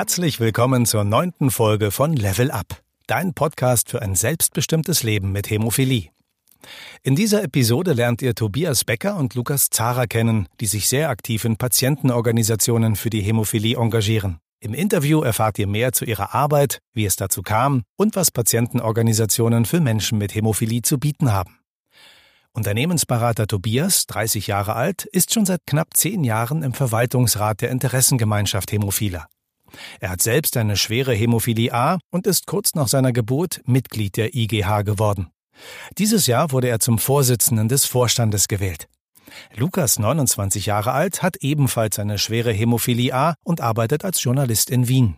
Herzlich 0.00 0.40
willkommen 0.40 0.86
zur 0.86 1.04
neunten 1.04 1.50
Folge 1.50 1.90
von 1.90 2.14
Level 2.14 2.50
Up, 2.50 2.80
dein 3.06 3.34
Podcast 3.34 3.90
für 3.90 4.00
ein 4.00 4.14
selbstbestimmtes 4.14 5.02
Leben 5.02 5.30
mit 5.30 5.50
Hämophilie. 5.50 6.08
In 7.02 7.16
dieser 7.16 7.44
Episode 7.44 7.92
lernt 7.92 8.22
ihr 8.22 8.34
Tobias 8.34 8.84
Becker 8.84 9.16
und 9.16 9.34
Lukas 9.34 9.68
Zara 9.68 10.06
kennen, 10.06 10.48
die 10.58 10.64
sich 10.68 10.88
sehr 10.88 11.10
aktiv 11.10 11.44
in 11.44 11.56
Patientenorganisationen 11.58 12.96
für 12.96 13.10
die 13.10 13.20
Hämophilie 13.20 13.76
engagieren. 13.76 14.38
Im 14.60 14.72
Interview 14.72 15.20
erfahrt 15.20 15.58
ihr 15.58 15.66
mehr 15.66 15.92
zu 15.92 16.06
ihrer 16.06 16.34
Arbeit, 16.34 16.78
wie 16.94 17.04
es 17.04 17.16
dazu 17.16 17.42
kam 17.42 17.82
und 17.96 18.16
was 18.16 18.30
Patientenorganisationen 18.30 19.66
für 19.66 19.82
Menschen 19.82 20.16
mit 20.16 20.34
Hämophilie 20.34 20.80
zu 20.80 20.96
bieten 20.96 21.30
haben. 21.30 21.58
Unternehmensberater 22.54 23.46
Tobias, 23.46 24.06
30 24.06 24.46
Jahre 24.46 24.76
alt, 24.76 25.04
ist 25.04 25.34
schon 25.34 25.44
seit 25.44 25.60
knapp 25.66 25.88
zehn 25.94 26.24
Jahren 26.24 26.62
im 26.62 26.72
Verwaltungsrat 26.72 27.60
der 27.60 27.68
Interessengemeinschaft 27.68 28.72
Hämophiler. 28.72 29.28
Er 30.00 30.10
hat 30.10 30.22
selbst 30.22 30.56
eine 30.56 30.76
schwere 30.76 31.14
Hämophilie 31.14 31.72
A 31.72 31.98
und 32.10 32.26
ist 32.26 32.46
kurz 32.46 32.74
nach 32.74 32.88
seiner 32.88 33.12
Geburt 33.12 33.60
Mitglied 33.64 34.16
der 34.16 34.34
IGH 34.34 34.82
geworden. 34.82 35.30
Dieses 35.98 36.26
Jahr 36.26 36.52
wurde 36.52 36.68
er 36.68 36.80
zum 36.80 36.98
Vorsitzenden 36.98 37.68
des 37.68 37.84
Vorstandes 37.84 38.48
gewählt. 38.48 38.88
Lukas, 39.54 39.98
29 39.98 40.66
Jahre 40.66 40.92
alt, 40.92 41.22
hat 41.22 41.36
ebenfalls 41.40 41.98
eine 41.98 42.18
schwere 42.18 42.52
Hämophilie 42.52 43.14
A 43.14 43.34
und 43.44 43.60
arbeitet 43.60 44.04
als 44.04 44.22
Journalist 44.22 44.70
in 44.70 44.88
Wien. 44.88 45.16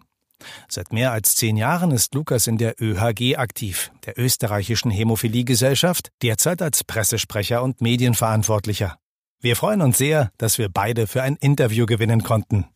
Seit 0.69 0.93
mehr 0.93 1.13
als 1.13 1.37
zehn 1.37 1.57
Jahren 1.57 1.93
ist 1.93 2.15
Lukas 2.15 2.47
in 2.47 2.59
der 2.59 2.75
ÖHG 2.81 3.37
aktiv, 3.37 3.93
der 4.07 4.19
österreichischen 4.19 4.91
Hämophiliegesellschaft, 4.91 6.11
derzeit 6.23 6.63
als 6.63 6.85
Pressesprecher 6.85 7.63
und 7.63 7.81
Medienverantwortlicher. 7.81 8.99
Wir 9.41 9.57
freuen 9.57 9.83
uns 9.83 9.99
sehr, 9.99 10.31
dass 10.39 10.59
wir 10.59 10.69
beide 10.69 11.07
für 11.07 11.23
ein 11.23 11.37
Interview 11.37 11.87
gewinnen 11.87 12.23
konnten. 12.23 12.67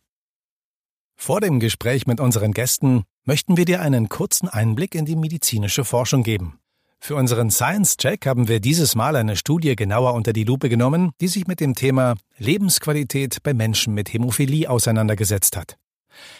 Vor 1.19 1.41
dem 1.41 1.59
Gespräch 1.59 2.05
mit 2.07 2.19
unseren 2.19 2.53
Gästen 2.53 3.03
möchten 3.25 3.57
wir 3.57 3.65
dir 3.65 3.81
einen 3.81 4.07
kurzen 4.07 4.47
Einblick 4.47 4.95
in 4.95 5.05
die 5.05 5.15
medizinische 5.15 5.83
Forschung 5.83 6.23
geben. 6.23 6.59
Für 6.99 7.15
unseren 7.15 7.51
Science-Check 7.51 8.25
haben 8.25 8.47
wir 8.47 8.59
dieses 8.59 8.95
Mal 8.95 9.15
eine 9.15 9.35
Studie 9.35 9.75
genauer 9.75 10.13
unter 10.13 10.31
die 10.31 10.43
Lupe 10.43 10.69
genommen, 10.69 11.11
die 11.19 11.27
sich 11.27 11.47
mit 11.47 11.59
dem 11.59 11.75
Thema 11.75 12.15
Lebensqualität 12.37 13.43
bei 13.43 13.53
Menschen 13.53 13.93
mit 13.93 14.13
Hämophilie 14.13 14.69
auseinandergesetzt 14.69 15.57
hat. 15.57 15.77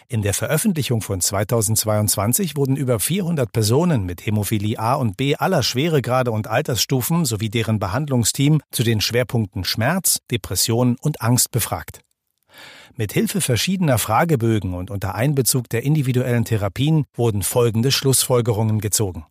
In 0.08 0.22
der 0.22 0.34
Veröffentlichung 0.34 1.02
von 1.02 1.22
2022 1.22 2.56
wurden 2.56 2.76
über 2.76 3.00
400 3.00 3.52
Personen 3.52 4.06
mit 4.06 4.26
Hämophilie 4.26 4.80
A 4.80 4.94
und 4.94 5.18
B 5.18 5.36
aller 5.36 5.64
Schweregrade 5.64 6.32
und 6.32 6.48
Altersstufen 6.48 7.26
sowie 7.26 7.50
deren 7.50 7.80
Behandlungsteam 7.80 8.62
zu 8.72 8.84
den 8.84 9.02
Schwerpunkten 9.02 9.66
Schmerz, 9.66 10.20
Depression 10.32 10.98
und 11.02 11.22
Angst 11.22 11.52
befragt. 11.52 12.02
Mit 12.96 13.14
Hilfe 13.14 13.42
verschiedener 13.42 13.98
Fragebögen 13.98 14.74
und 14.74 14.90
unter 14.90 15.16
Einbezug 15.16 15.70
der 15.70 15.84
individuellen 15.84 16.46
Therapien 16.46 17.06
wurden 17.14 17.44
folgende 17.44 17.92
Schlussfolgerungen 17.92 18.80
gezogen. 18.80 19.26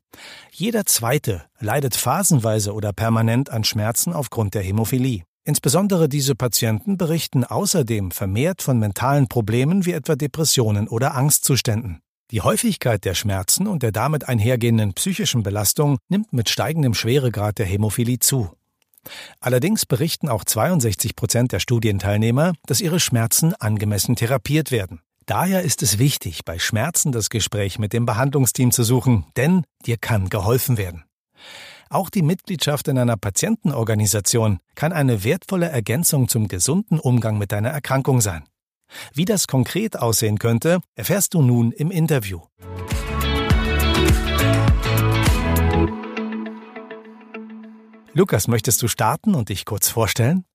Jeder 0.53 0.87
Zweite 0.87 1.45
leidet 1.59 1.97
phasenweise 1.97 2.73
oder 2.73 2.93
permanent 2.93 3.51
an 3.51 3.65
Schmerzen 3.65 4.13
aufgrund 4.13 4.55
der 4.55 4.63
Hämophilie. 4.63 5.23
Insbesondere 5.45 6.09
diese 6.09 6.35
Patienten 6.35 6.97
berichten 6.97 7.45
außerdem 7.45 8.11
vermehrt 8.11 8.63
von 8.63 8.79
mentalen 8.79 9.29
Problemen 9.29 9.87
wie 9.87 9.93
etwa 9.93 10.17
Depressionen 10.17 10.89
oder 10.89 11.15
Angstzuständen. 11.15 12.01
Die 12.33 12.41
Häufigkeit 12.41 13.05
der 13.05 13.15
Schmerzen 13.15 13.69
und 13.69 13.85
der 13.85 13.93
damit 13.93 14.29
einhergehenden 14.29 14.95
psychischen 14.95 15.45
Belastung 15.45 15.99
nimmt 16.09 16.33
mit 16.33 16.49
steigendem 16.49 16.95
Schweregrad 16.95 17.59
der 17.59 17.67
Hämophilie 17.67 18.19
zu. 18.19 18.51
Allerdings 19.41 19.87
berichten 19.87 20.29
auch 20.29 20.45
62 20.45 21.17
Prozent 21.17 21.53
der 21.53 21.61
Studienteilnehmer, 21.61 22.55
dass 22.67 22.81
ihre 22.81 23.01
Schmerzen 23.01 23.55
angemessen 23.55 24.17
therapiert 24.17 24.71
werden. 24.71 25.01
Daher 25.27 25.63
ist 25.63 25.83
es 25.83 25.99
wichtig, 25.99 26.45
bei 26.45 26.59
Schmerzen 26.59 27.11
das 27.11 27.31
Gespräch 27.31 27.79
mit 27.79 27.93
dem 27.93 28.07
Behandlungsteam 28.07 28.71
zu 28.71 28.85
suchen, 28.85 29.27
denn 29.37 29.65
dir 29.85 29.97
kann 29.97 30.29
geholfen 30.29 30.79
werden. 30.79 31.05
Auch 31.89 32.11
die 32.11 32.23
Mitgliedschaft 32.23 32.89
in 32.89 32.99
einer 32.99 33.17
Patientenorganisation 33.17 34.59
kann 34.75 34.93
eine 34.93 35.25
wertvolle 35.25 35.69
Ergänzung 35.69 36.29
zum 36.29 36.49
gesunden 36.49 36.99
Umgang 36.99 37.39
mit 37.39 37.53
deiner 37.53 37.71
Erkrankung 37.71 38.21
sein. 38.21 38.45
Wie 39.15 39.25
das 39.25 39.47
konkret 39.47 39.99
aussehen 39.99 40.39
könnte, 40.39 40.81
erfährst 40.95 41.35
du 41.35 41.43
nun 41.43 41.73
im 41.73 41.91
Interview. 41.91 42.41
Lukas, 48.17 48.49
möchtest 48.49 48.81
du 48.81 48.89
starten 48.89 49.35
und 49.35 49.51
dich 49.51 49.67
kurz 49.67 49.91
vorstellen? 49.91 50.47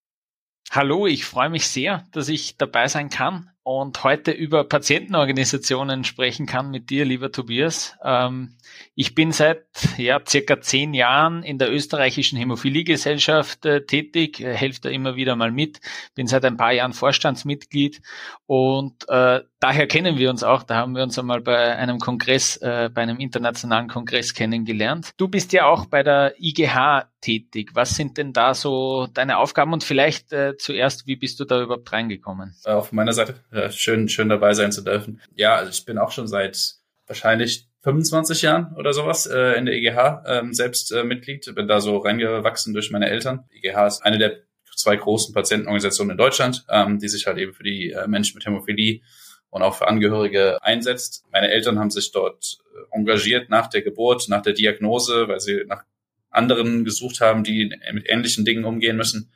Hallo, 0.71 1.05
ich 1.05 1.25
freue 1.25 1.51
mich 1.51 1.67
sehr, 1.67 2.07
dass 2.11 2.27
ich 2.27 2.57
dabei 2.57 2.87
sein 2.87 3.11
kann 3.11 3.51
und 3.63 4.03
heute 4.03 4.31
über 4.31 4.63
Patientenorganisationen 4.63 6.03
sprechen 6.03 6.47
kann 6.47 6.71
mit 6.71 6.89
dir, 6.89 7.05
lieber 7.05 7.31
Tobias. 7.31 7.95
Ähm, 8.03 8.57
ich 8.95 9.13
bin 9.13 9.31
seit 9.31 9.65
ja, 9.97 10.19
circa 10.27 10.61
zehn 10.61 10.93
Jahren 10.93 11.43
in 11.43 11.59
der 11.59 11.71
österreichischen 11.71 12.37
Hämophiliegesellschaft 12.37 13.65
äh, 13.65 13.85
tätig, 13.85 14.39
äh, 14.39 14.55
helfe 14.55 14.81
da 14.81 14.89
immer 14.89 15.15
wieder 15.15 15.35
mal 15.35 15.51
mit, 15.51 15.79
bin 16.15 16.27
seit 16.27 16.43
ein 16.45 16.57
paar 16.57 16.73
Jahren 16.73 16.93
Vorstandsmitglied 16.93 18.01
und 18.47 19.07
äh, 19.09 19.41
daher 19.59 19.87
kennen 19.87 20.17
wir 20.17 20.29
uns 20.29 20.43
auch. 20.43 20.63
Da 20.63 20.75
haben 20.75 20.95
wir 20.95 21.03
uns 21.03 21.17
einmal 21.17 21.41
bei 21.41 21.77
einem 21.77 21.99
Kongress, 21.99 22.57
äh, 22.57 22.89
bei 22.93 23.03
einem 23.03 23.17
internationalen 23.17 23.87
Kongress 23.87 24.33
kennengelernt. 24.33 25.11
Du 25.17 25.27
bist 25.27 25.53
ja 25.53 25.65
auch 25.65 25.85
bei 25.85 26.03
der 26.03 26.33
IGH 26.39 27.05
tätig. 27.21 27.71
Was 27.75 27.95
sind 27.95 28.17
denn 28.17 28.33
da 28.33 28.53
so 28.53 29.07
deine 29.13 29.37
Aufgaben 29.37 29.71
und 29.71 29.83
vielleicht 29.83 30.33
äh, 30.33 30.57
zuerst, 30.57 31.07
wie 31.07 31.15
bist 31.15 31.39
du 31.39 31.45
da 31.45 31.61
überhaupt 31.61 31.91
reingekommen? 31.93 32.55
Auf 32.65 32.91
meiner 32.91 33.13
Seite 33.13 33.35
schön, 33.71 34.09
schön 34.09 34.29
dabei 34.29 34.53
sein 34.53 34.71
zu 34.71 34.81
dürfen. 34.81 35.21
Ja, 35.35 35.55
also 35.55 35.71
ich 35.71 35.85
bin 35.85 35.97
auch 35.97 36.11
schon 36.11 36.27
seit 36.27 36.75
wahrscheinlich 37.07 37.67
25 37.81 38.43
Jahren 38.43 38.73
oder 38.75 38.93
sowas 38.93 39.25
äh, 39.25 39.57
in 39.57 39.65
der 39.65 39.75
EGH 39.75 40.23
ähm, 40.25 40.53
selbst 40.53 40.91
äh, 40.91 41.03
Mitglied. 41.03 41.53
Bin 41.55 41.67
da 41.67 41.81
so 41.81 41.97
reingewachsen 41.97 42.73
durch 42.73 42.91
meine 42.91 43.09
Eltern. 43.09 43.45
Die 43.51 43.67
EGH 43.67 43.87
ist 43.87 44.05
eine 44.05 44.17
der 44.17 44.37
zwei 44.75 44.95
großen 44.95 45.33
Patientenorganisationen 45.33 46.11
in 46.11 46.17
Deutschland, 46.17 46.65
ähm, 46.69 46.99
die 46.99 47.07
sich 47.07 47.25
halt 47.27 47.37
eben 47.37 47.53
für 47.53 47.63
die 47.63 47.91
äh, 47.91 48.07
Menschen 48.07 48.35
mit 48.35 48.45
Hämophilie 48.45 49.01
und 49.49 49.63
auch 49.63 49.75
für 49.75 49.87
Angehörige 49.87 50.61
einsetzt. 50.61 51.25
Meine 51.31 51.49
Eltern 51.49 51.79
haben 51.79 51.89
sich 51.89 52.11
dort 52.11 52.59
äh, 52.73 52.97
engagiert 52.97 53.49
nach 53.49 53.67
der 53.67 53.81
Geburt, 53.81 54.29
nach 54.29 54.41
der 54.41 54.53
Diagnose, 54.53 55.27
weil 55.27 55.39
sie 55.39 55.63
nach 55.65 55.83
anderen 56.29 56.85
gesucht 56.85 57.19
haben, 57.19 57.43
die 57.43 57.75
mit 57.91 58.09
ähnlichen 58.09 58.45
Dingen 58.45 58.63
umgehen 58.63 58.95
müssen. 58.95 59.31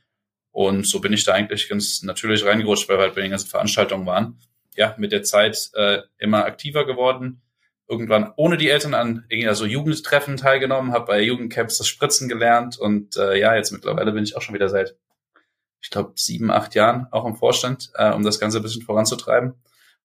Und 0.56 0.88
so 0.88 1.02
bin 1.02 1.12
ich 1.12 1.26
da 1.26 1.34
eigentlich 1.34 1.68
ganz 1.68 2.02
natürlich 2.02 2.46
reingerutscht, 2.46 2.88
weil 2.88 2.98
wir 2.98 3.04
halt 3.04 3.16
bei 3.16 3.20
den 3.20 3.32
ganzen 3.32 3.50
Veranstaltungen 3.50 4.06
waren. 4.06 4.40
Ja, 4.78 4.96
mit 4.98 5.12
der 5.12 5.22
Zeit 5.22 5.70
äh, 5.74 6.00
immer 6.18 6.46
aktiver 6.46 6.86
geworden. 6.86 7.42
Irgendwann 7.90 8.32
ohne 8.38 8.56
die 8.56 8.70
Eltern 8.70 8.94
an 8.94 9.26
irgendwie 9.28 9.54
so 9.54 9.66
Jugendtreffen 9.66 10.38
teilgenommen, 10.38 10.94
habe 10.94 11.08
bei 11.08 11.22
Jugendcamps 11.22 11.78
das 11.78 11.90
Spritzen 11.90 12.30
gelernt 12.30 12.78
und 12.78 13.18
äh, 13.18 13.38
ja, 13.38 13.54
jetzt 13.54 13.72
mittlerweile 13.72 14.14
bin 14.14 14.24
ich 14.24 14.38
auch 14.38 14.42
schon 14.42 14.56
wieder 14.56 14.70
seit, 14.70 14.96
ich 15.82 15.90
glaube, 15.90 16.14
sieben, 16.16 16.50
acht 16.50 16.74
Jahren 16.74 17.08
auch 17.12 17.26
im 17.26 17.36
Vorstand, 17.36 17.92
äh, 17.96 18.14
um 18.14 18.24
das 18.24 18.40
Ganze 18.40 18.60
ein 18.60 18.64
bisschen 18.64 18.84
voranzutreiben. 18.84 19.56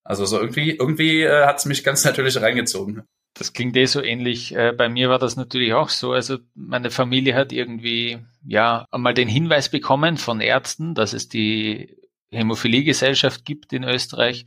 Also 0.03 0.25
so 0.27 0.41
irgendwie, 0.41 0.73
irgendwie 0.73 1.23
äh, 1.23 1.47
hat 1.47 1.59
es 1.59 1.65
mich 1.65 1.85
ganz 1.85 2.05
natürlich 2.05 2.41
reingezogen. 2.43 3.05
Das 3.41 3.55
klingt 3.55 3.75
eh 3.75 3.87
so 3.87 4.03
ähnlich. 4.03 4.55
Äh, 4.55 4.75
bei 4.77 4.91
mir 4.91 5.09
war 5.09 5.19
das 5.19 5.35
natürlich 5.35 5.73
auch 5.73 5.89
so. 5.89 6.13
Also 6.13 6.41
meine 6.55 6.91
Familie 6.91 7.35
hat 7.35 7.53
irgendwie 7.53 8.19
ja 8.45 8.87
einmal 8.91 9.15
den 9.15 9.29
Hinweis 9.29 9.71
bekommen 9.71 10.19
von 10.19 10.43
Ärzten, 10.43 10.95
dass 10.95 11.15
es 11.15 11.31
die 11.31 11.97
Hämophiliegesellschaft 12.31 13.47
gibt 13.47 13.73
in 13.73 13.83
Österreich 13.83 14.45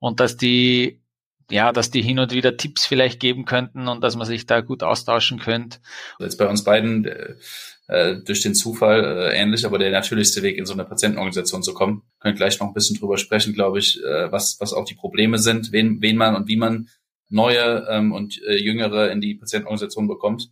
und 0.00 0.18
dass 0.18 0.36
die 0.36 1.00
ja, 1.48 1.70
dass 1.70 1.92
die 1.92 2.02
hin 2.02 2.18
und 2.18 2.32
wieder 2.32 2.56
Tipps 2.56 2.86
vielleicht 2.86 3.20
geben 3.20 3.44
könnten 3.44 3.86
und 3.86 4.02
dass 4.02 4.16
man 4.16 4.26
sich 4.26 4.46
da 4.46 4.62
gut 4.62 4.82
austauschen 4.82 5.38
könnte. 5.38 5.78
Jetzt 6.18 6.36
bei 6.36 6.48
uns 6.48 6.64
beiden 6.64 7.04
äh, 7.04 7.34
äh, 7.86 8.16
durch 8.16 8.40
den 8.40 8.56
Zufall 8.56 9.04
äh, 9.04 9.38
ähnlich, 9.38 9.64
aber 9.64 9.78
der 9.78 9.92
natürlichste 9.92 10.42
Weg 10.42 10.58
in 10.58 10.66
so 10.66 10.72
eine 10.72 10.84
Patientenorganisation 10.84 11.62
zu 11.62 11.72
kommen. 11.72 12.02
Können 12.18 12.34
gleich 12.34 12.58
noch 12.58 12.66
ein 12.66 12.74
bisschen 12.74 12.98
drüber 12.98 13.16
sprechen, 13.16 13.52
glaube 13.52 13.78
ich, 13.78 14.00
was 14.02 14.56
was 14.58 14.72
auch 14.72 14.86
die 14.86 14.96
Probleme 14.96 15.38
sind, 15.38 15.70
wen 15.70 16.02
wen 16.02 16.16
man 16.16 16.34
und 16.34 16.48
wie 16.48 16.56
man 16.56 16.88
neue 17.34 17.86
ähm, 17.90 18.12
und 18.12 18.40
äh, 18.42 18.56
jüngere 18.56 19.10
in 19.10 19.20
die 19.20 19.34
Patientenorganisation 19.34 20.06
bekommt. 20.08 20.50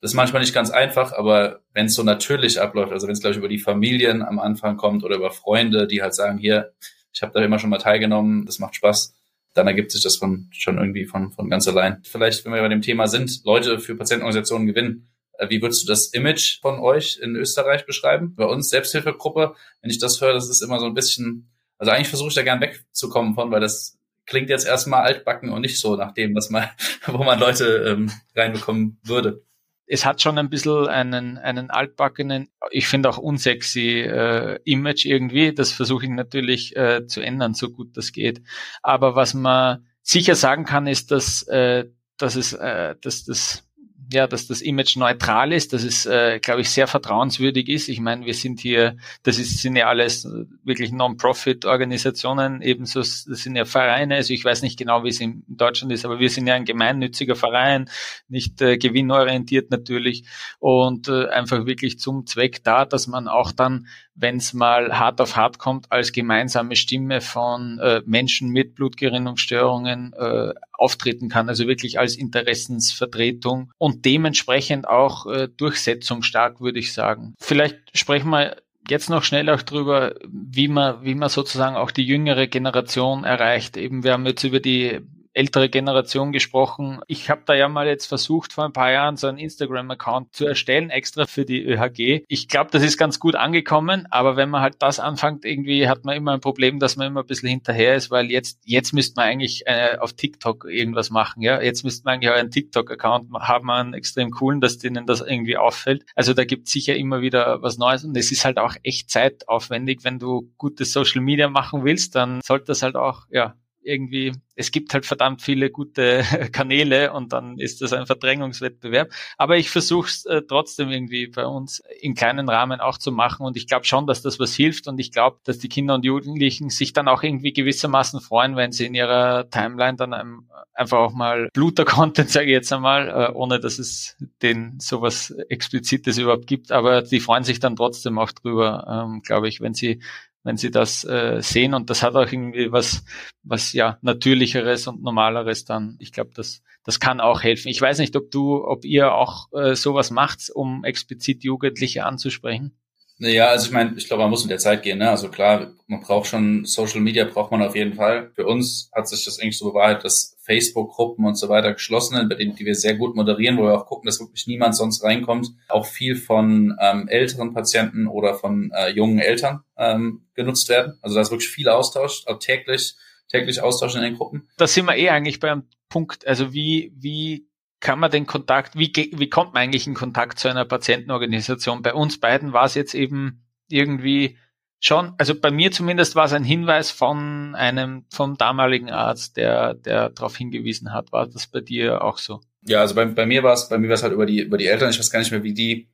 Das 0.00 0.10
ist 0.10 0.16
manchmal 0.16 0.40
nicht 0.40 0.54
ganz 0.54 0.70
einfach, 0.70 1.12
aber 1.12 1.60
wenn 1.74 1.86
es 1.86 1.94
so 1.94 2.02
natürlich 2.02 2.60
abläuft, 2.60 2.92
also 2.92 3.06
wenn 3.06 3.12
es 3.12 3.20
glaube 3.20 3.32
ich 3.32 3.38
über 3.38 3.48
die 3.48 3.58
Familien 3.58 4.22
am 4.22 4.40
Anfang 4.40 4.76
kommt 4.76 5.04
oder 5.04 5.16
über 5.16 5.30
Freunde, 5.30 5.86
die 5.86 6.02
halt 6.02 6.14
sagen, 6.14 6.38
hier, 6.38 6.72
ich 7.12 7.22
habe 7.22 7.32
da 7.32 7.44
immer 7.44 7.58
schon 7.58 7.70
mal 7.70 7.78
teilgenommen, 7.78 8.46
das 8.46 8.58
macht 8.58 8.74
Spaß, 8.74 9.14
dann 9.54 9.66
ergibt 9.66 9.92
sich 9.92 10.02
das 10.02 10.16
von, 10.16 10.48
schon 10.50 10.78
irgendwie 10.78 11.04
von, 11.04 11.30
von 11.30 11.48
ganz 11.50 11.68
allein. 11.68 12.00
Vielleicht, 12.02 12.44
wenn 12.44 12.52
wir 12.52 12.62
bei 12.62 12.68
dem 12.68 12.82
Thema 12.82 13.06
sind, 13.06 13.44
Leute 13.44 13.78
für 13.78 13.94
Patientenorganisationen 13.94 14.66
gewinnen, 14.66 15.08
äh, 15.38 15.48
wie 15.50 15.60
würdest 15.60 15.84
du 15.84 15.86
das 15.86 16.08
Image 16.08 16.60
von 16.60 16.80
euch 16.80 17.18
in 17.22 17.36
Österreich 17.36 17.86
beschreiben? 17.86 18.34
Bei 18.34 18.46
uns 18.46 18.70
Selbsthilfegruppe, 18.70 19.54
wenn 19.82 19.90
ich 19.90 19.98
das 19.98 20.20
höre, 20.20 20.32
das 20.32 20.48
ist 20.48 20.62
immer 20.62 20.80
so 20.80 20.86
ein 20.86 20.94
bisschen, 20.94 21.50
also 21.78 21.92
eigentlich 21.92 22.08
versuche 22.08 22.28
ich 22.30 22.34
da 22.34 22.42
gern 22.42 22.60
wegzukommen 22.60 23.34
von, 23.34 23.50
weil 23.50 23.60
das 23.60 23.98
klingt 24.26 24.50
jetzt 24.50 24.66
erstmal 24.66 25.02
altbacken 25.02 25.50
und 25.50 25.62
nicht 25.62 25.78
so 25.78 25.96
nach 25.96 26.12
dem, 26.12 26.34
was 26.34 26.50
man, 26.50 26.68
wo 27.06 27.24
man 27.24 27.38
Leute 27.38 27.84
ähm, 27.88 28.10
reinbekommen 28.34 28.98
würde. 29.04 29.44
Es 29.86 30.06
hat 30.06 30.22
schon 30.22 30.38
ein 30.38 30.48
bisschen 30.48 30.86
einen, 30.88 31.36
einen 31.38 31.70
altbackenen, 31.70 32.48
ich 32.70 32.86
finde 32.86 33.10
auch 33.10 33.18
unsexy 33.18 34.00
äh, 34.00 34.58
Image 34.64 35.04
irgendwie. 35.04 35.52
Das 35.52 35.72
versuche 35.72 36.04
ich 36.04 36.10
natürlich 36.10 36.74
äh, 36.76 37.06
zu 37.06 37.20
ändern, 37.20 37.54
so 37.54 37.68
gut 37.68 37.96
das 37.96 38.12
geht. 38.12 38.42
Aber 38.82 39.16
was 39.16 39.34
man 39.34 39.86
sicher 40.00 40.34
sagen 40.34 40.64
kann, 40.64 40.86
ist, 40.86 41.10
dass, 41.10 41.42
äh, 41.48 41.86
dass 42.16 42.36
es, 42.36 42.52
äh, 42.52 42.94
dass 43.02 43.24
das 43.24 43.68
ja, 44.12 44.26
dass 44.26 44.46
das 44.46 44.60
Image 44.60 44.96
neutral 44.96 45.52
ist, 45.52 45.72
dass 45.72 45.82
es, 45.84 46.06
äh, 46.06 46.38
glaube 46.40 46.60
ich, 46.60 46.70
sehr 46.70 46.86
vertrauenswürdig 46.86 47.68
ist. 47.68 47.88
Ich 47.88 48.00
meine, 48.00 48.26
wir 48.26 48.34
sind 48.34 48.60
hier, 48.60 48.96
das 49.22 49.38
ist, 49.38 49.60
sind 49.60 49.76
ja 49.76 49.88
alles 49.88 50.28
wirklich 50.64 50.92
Non-Profit-Organisationen, 50.92 52.62
ebenso 52.62 53.00
das 53.00 53.22
sind 53.24 53.56
ja 53.56 53.64
Vereine. 53.64 54.16
Also 54.16 54.32
ich 54.32 54.44
weiß 54.44 54.62
nicht 54.62 54.78
genau, 54.78 55.04
wie 55.04 55.08
es 55.08 55.20
in 55.20 55.44
Deutschland 55.48 55.92
ist, 55.92 56.04
aber 56.04 56.18
wir 56.18 56.30
sind 56.30 56.46
ja 56.46 56.54
ein 56.54 56.64
gemeinnütziger 56.64 57.36
Verein, 57.36 57.88
nicht 58.28 58.60
äh, 58.62 58.78
gewinnorientiert 58.78 59.70
natürlich 59.70 60.24
und 60.58 61.08
äh, 61.08 61.28
einfach 61.28 61.66
wirklich 61.66 61.98
zum 61.98 62.26
Zweck 62.26 62.62
da, 62.64 62.84
dass 62.84 63.06
man 63.06 63.28
auch 63.28 63.52
dann 63.52 63.86
wenn 64.14 64.36
es 64.36 64.52
mal 64.52 64.98
hart 64.98 65.20
auf 65.20 65.36
hart 65.36 65.58
kommt, 65.58 65.90
als 65.90 66.12
gemeinsame 66.12 66.76
Stimme 66.76 67.20
von 67.20 67.78
äh, 67.78 68.02
Menschen 68.04 68.50
mit 68.50 68.74
Blutgerinnungsstörungen 68.74 70.12
äh, 70.12 70.52
auftreten 70.82 71.28
kann, 71.28 71.48
also 71.48 71.66
wirklich 71.68 71.98
als 71.98 72.16
Interessensvertretung 72.16 73.70
und 73.78 74.04
dementsprechend 74.04 74.88
auch 74.88 75.26
äh, 75.26 75.48
durchsetzungsstark, 75.56 76.60
würde 76.60 76.80
ich 76.80 76.92
sagen. 76.92 77.34
Vielleicht 77.38 77.78
sprechen 77.94 78.30
wir 78.30 78.56
jetzt 78.88 79.08
noch 79.08 79.22
schnell 79.22 79.48
auch 79.48 79.62
drüber, 79.62 80.14
wie 80.28 80.68
man, 80.68 81.04
wie 81.04 81.14
man 81.14 81.28
sozusagen 81.28 81.76
auch 81.76 81.92
die 81.92 82.04
jüngere 82.04 82.48
Generation 82.48 83.24
erreicht. 83.24 83.76
Eben, 83.76 84.02
wir 84.02 84.12
haben 84.12 84.26
jetzt 84.26 84.42
über 84.42 84.58
die 84.58 85.00
ältere 85.32 85.68
Generation 85.68 86.32
gesprochen. 86.32 87.00
Ich 87.06 87.30
habe 87.30 87.42
da 87.46 87.54
ja 87.54 87.68
mal 87.68 87.86
jetzt 87.86 88.06
versucht, 88.06 88.52
vor 88.52 88.64
ein 88.64 88.72
paar 88.72 88.92
Jahren 88.92 89.16
so 89.16 89.26
einen 89.26 89.38
Instagram-Account 89.38 90.34
zu 90.34 90.46
erstellen, 90.46 90.90
extra 90.90 91.26
für 91.26 91.44
die 91.44 91.62
ÖHG. 91.64 92.24
Ich 92.28 92.48
glaube, 92.48 92.70
das 92.70 92.82
ist 92.82 92.98
ganz 92.98 93.18
gut 93.18 93.34
angekommen, 93.34 94.06
aber 94.10 94.36
wenn 94.36 94.50
man 94.50 94.62
halt 94.62 94.76
das 94.80 95.00
anfängt, 95.00 95.44
irgendwie 95.44 95.88
hat 95.88 96.04
man 96.04 96.16
immer 96.16 96.32
ein 96.32 96.40
Problem, 96.40 96.78
dass 96.78 96.96
man 96.96 97.06
immer 97.08 97.20
ein 97.20 97.26
bisschen 97.26 97.48
hinterher 97.48 97.96
ist, 97.96 98.10
weil 98.10 98.30
jetzt, 98.30 98.60
jetzt 98.64 98.92
müsste 98.92 99.14
man 99.16 99.26
eigentlich 99.26 99.62
äh, 99.66 99.96
auf 99.98 100.12
TikTok 100.12 100.66
irgendwas 100.68 101.10
machen, 101.10 101.42
ja. 101.42 101.60
Jetzt 101.60 101.84
müsste 101.84 102.04
man 102.04 102.14
eigentlich 102.14 102.30
auch 102.30 102.36
einen 102.36 102.50
TikTok-Account 102.50 103.32
haben, 103.40 103.70
einen 103.70 103.94
extrem 103.94 104.30
coolen, 104.30 104.60
dass 104.60 104.78
denen 104.78 105.06
das 105.06 105.20
irgendwie 105.20 105.56
auffällt. 105.56 106.04
Also 106.14 106.34
da 106.34 106.44
gibt 106.44 106.68
sicher 106.68 106.96
immer 106.96 107.20
wieder 107.20 107.62
was 107.62 107.78
Neues 107.78 108.04
und 108.04 108.16
es 108.16 108.32
ist 108.32 108.44
halt 108.44 108.58
auch 108.58 108.74
echt 108.82 109.10
zeitaufwendig, 109.10 110.00
wenn 110.02 110.18
du 110.18 110.52
gutes 110.58 110.92
Social 110.92 111.22
Media 111.22 111.48
machen 111.48 111.84
willst, 111.84 112.14
dann 112.14 112.40
sollte 112.42 112.66
das 112.66 112.82
halt 112.82 112.96
auch, 112.96 113.26
ja, 113.30 113.54
irgendwie, 113.84 114.32
es 114.54 114.70
gibt 114.70 114.94
halt 114.94 115.06
verdammt 115.06 115.42
viele 115.42 115.70
gute 115.70 116.22
Kanäle 116.52 117.12
und 117.12 117.32
dann 117.32 117.58
ist 117.58 117.82
das 117.82 117.92
ein 117.92 118.06
Verdrängungswettbewerb. 118.06 119.10
Aber 119.36 119.56
ich 119.56 119.70
versuche 119.70 120.08
es 120.08 120.24
äh, 120.24 120.42
trotzdem 120.46 120.90
irgendwie 120.90 121.26
bei 121.26 121.44
uns 121.46 121.82
in 122.00 122.14
kleinen 122.14 122.48
Rahmen 122.48 122.80
auch 122.80 122.98
zu 122.98 123.12
machen 123.12 123.46
und 123.46 123.56
ich 123.56 123.66
glaube 123.66 123.84
schon, 123.84 124.06
dass 124.06 124.22
das 124.22 124.38
was 124.38 124.54
hilft 124.54 124.88
und 124.88 124.98
ich 124.98 125.12
glaube, 125.12 125.38
dass 125.44 125.58
die 125.58 125.68
Kinder 125.68 125.94
und 125.94 126.04
Jugendlichen 126.04 126.70
sich 126.70 126.92
dann 126.92 127.08
auch 127.08 127.22
irgendwie 127.22 127.52
gewissermaßen 127.52 128.20
freuen, 128.20 128.56
wenn 128.56 128.72
sie 128.72 128.86
in 128.86 128.94
ihrer 128.94 129.48
Timeline 129.50 129.96
dann 129.96 130.12
einem, 130.12 130.48
einfach 130.74 130.98
auch 130.98 131.12
mal 131.12 131.48
Bluter-Content, 131.52 132.30
sage 132.30 132.46
ich 132.46 132.52
jetzt 132.52 132.72
einmal, 132.72 133.08
äh, 133.08 133.32
ohne 133.32 133.60
dass 133.60 133.78
es 133.78 134.16
den 134.42 134.78
sowas 134.80 135.30
Explizites 135.48 136.18
überhaupt 136.18 136.46
gibt, 136.46 136.72
aber 136.72 137.02
die 137.02 137.20
freuen 137.20 137.44
sich 137.44 137.60
dann 137.60 137.76
trotzdem 137.76 138.18
auch 138.18 138.32
drüber, 138.32 139.04
ähm, 139.06 139.22
glaube 139.22 139.48
ich, 139.48 139.60
wenn 139.60 139.74
sie 139.74 140.00
wenn 140.44 140.56
sie 140.56 140.70
das 140.70 141.04
äh, 141.04 141.40
sehen 141.40 141.74
und 141.74 141.90
das 141.90 142.02
hat 142.02 142.14
auch 142.14 142.30
irgendwie 142.30 142.72
was, 142.72 143.04
was 143.42 143.72
ja 143.72 143.98
natürlicheres 144.02 144.86
und 144.86 145.02
normaleres 145.02 145.64
dann. 145.64 145.96
Ich 146.00 146.12
glaube, 146.12 146.30
das, 146.34 146.62
das 146.84 147.00
kann 147.00 147.20
auch 147.20 147.42
helfen. 147.42 147.68
Ich 147.68 147.80
weiß 147.80 147.98
nicht, 147.98 148.16
ob 148.16 148.30
du, 148.30 148.64
ob 148.64 148.84
ihr 148.84 149.14
auch 149.14 149.52
äh, 149.52 149.74
sowas 149.74 150.10
macht, 150.10 150.50
um 150.52 150.84
explizit 150.84 151.44
Jugendliche 151.44 152.04
anzusprechen. 152.04 152.76
Naja, 153.22 153.46
also 153.50 153.66
ich 153.66 153.72
meine, 153.72 153.94
ich 153.96 154.08
glaube, 154.08 154.24
man 154.24 154.30
muss 154.30 154.42
mit 154.42 154.50
der 154.50 154.58
Zeit 154.58 154.82
gehen. 154.82 154.98
Ne? 154.98 155.08
Also 155.08 155.28
klar, 155.28 155.70
man 155.86 156.00
braucht 156.00 156.26
schon 156.26 156.64
Social 156.64 157.00
Media, 157.00 157.24
braucht 157.24 157.52
man 157.52 157.62
auf 157.62 157.76
jeden 157.76 157.94
Fall. 157.94 158.32
Für 158.34 158.46
uns 158.46 158.90
hat 158.92 159.06
sich 159.06 159.24
das 159.24 159.38
eigentlich 159.38 159.56
so 159.56 159.70
bewahrheitet, 159.70 160.06
dass 160.06 160.36
Facebook-Gruppen 160.40 161.24
und 161.24 161.36
so 161.36 161.48
weiter 161.48 161.72
geschlossen 161.72 162.16
sind, 162.16 162.28
bei 162.28 162.34
denen 162.34 162.56
die 162.56 162.66
wir 162.66 162.74
sehr 162.74 162.96
gut 162.96 163.14
moderieren, 163.14 163.58
wo 163.58 163.62
wir 163.62 163.74
auch 163.74 163.86
gucken, 163.86 164.06
dass 164.06 164.18
wirklich 164.18 164.48
niemand 164.48 164.74
sonst 164.74 165.04
reinkommt. 165.04 165.50
Auch 165.68 165.86
viel 165.86 166.16
von 166.16 166.76
ähm, 166.80 167.06
älteren 167.06 167.54
Patienten 167.54 168.08
oder 168.08 168.34
von 168.34 168.72
äh, 168.74 168.88
jungen 168.90 169.20
Eltern 169.20 169.62
ähm, 169.76 170.22
genutzt 170.34 170.68
werden. 170.68 170.98
Also 171.00 171.14
da 171.14 171.20
ist 171.20 171.30
wirklich 171.30 171.48
viel 171.48 171.68
Austausch, 171.68 172.24
auch 172.26 172.40
täglich, 172.40 172.96
täglich 173.30 173.62
Austausch 173.62 173.94
in 173.94 174.02
den 174.02 174.16
Gruppen. 174.16 174.48
Da 174.56 174.66
sind 174.66 174.86
wir 174.86 174.96
eh 174.96 175.10
eigentlich 175.10 175.38
beim 175.38 175.68
Punkt, 175.88 176.26
also 176.26 176.52
wie, 176.52 176.92
wie 176.96 177.46
kann 177.82 177.98
man 177.98 178.12
den 178.12 178.26
Kontakt, 178.26 178.78
wie, 178.78 178.92
wie 178.94 179.28
kommt 179.28 179.54
man 179.54 179.64
eigentlich 179.64 179.88
in 179.88 179.94
Kontakt 179.94 180.38
zu 180.38 180.48
einer 180.48 180.64
Patientenorganisation? 180.64 181.82
Bei 181.82 181.92
uns 181.92 182.18
beiden 182.20 182.52
war 182.52 182.64
es 182.64 182.76
jetzt 182.76 182.94
eben 182.94 183.44
irgendwie 183.68 184.38
schon, 184.78 185.14
also 185.18 185.34
bei 185.34 185.50
mir 185.50 185.72
zumindest 185.72 186.14
war 186.14 186.26
es 186.26 186.32
ein 186.32 186.44
Hinweis 186.44 186.92
von 186.92 187.56
einem, 187.56 188.06
vom 188.08 188.38
damaligen 188.38 188.88
Arzt, 188.88 189.36
der, 189.36 189.74
der 189.74 190.10
darauf 190.10 190.36
hingewiesen 190.36 190.92
hat. 190.92 191.10
War 191.10 191.26
das 191.26 191.48
bei 191.48 191.60
dir 191.60 192.04
auch 192.04 192.18
so? 192.18 192.40
Ja, 192.64 192.80
also 192.80 192.94
bei, 192.94 193.04
bei 193.04 193.26
mir 193.26 193.42
war 193.42 193.52
es, 193.52 193.68
bei 193.68 193.78
mir 193.78 193.88
war 193.88 193.94
es 193.94 194.04
halt 194.04 194.12
über 194.12 194.26
die, 194.26 194.42
über 194.42 194.58
die 194.58 194.68
Eltern. 194.68 194.90
Ich 194.90 194.98
weiß 195.00 195.10
gar 195.10 195.18
nicht 195.18 195.32
mehr, 195.32 195.42
wie 195.42 195.54
die, 195.54 195.90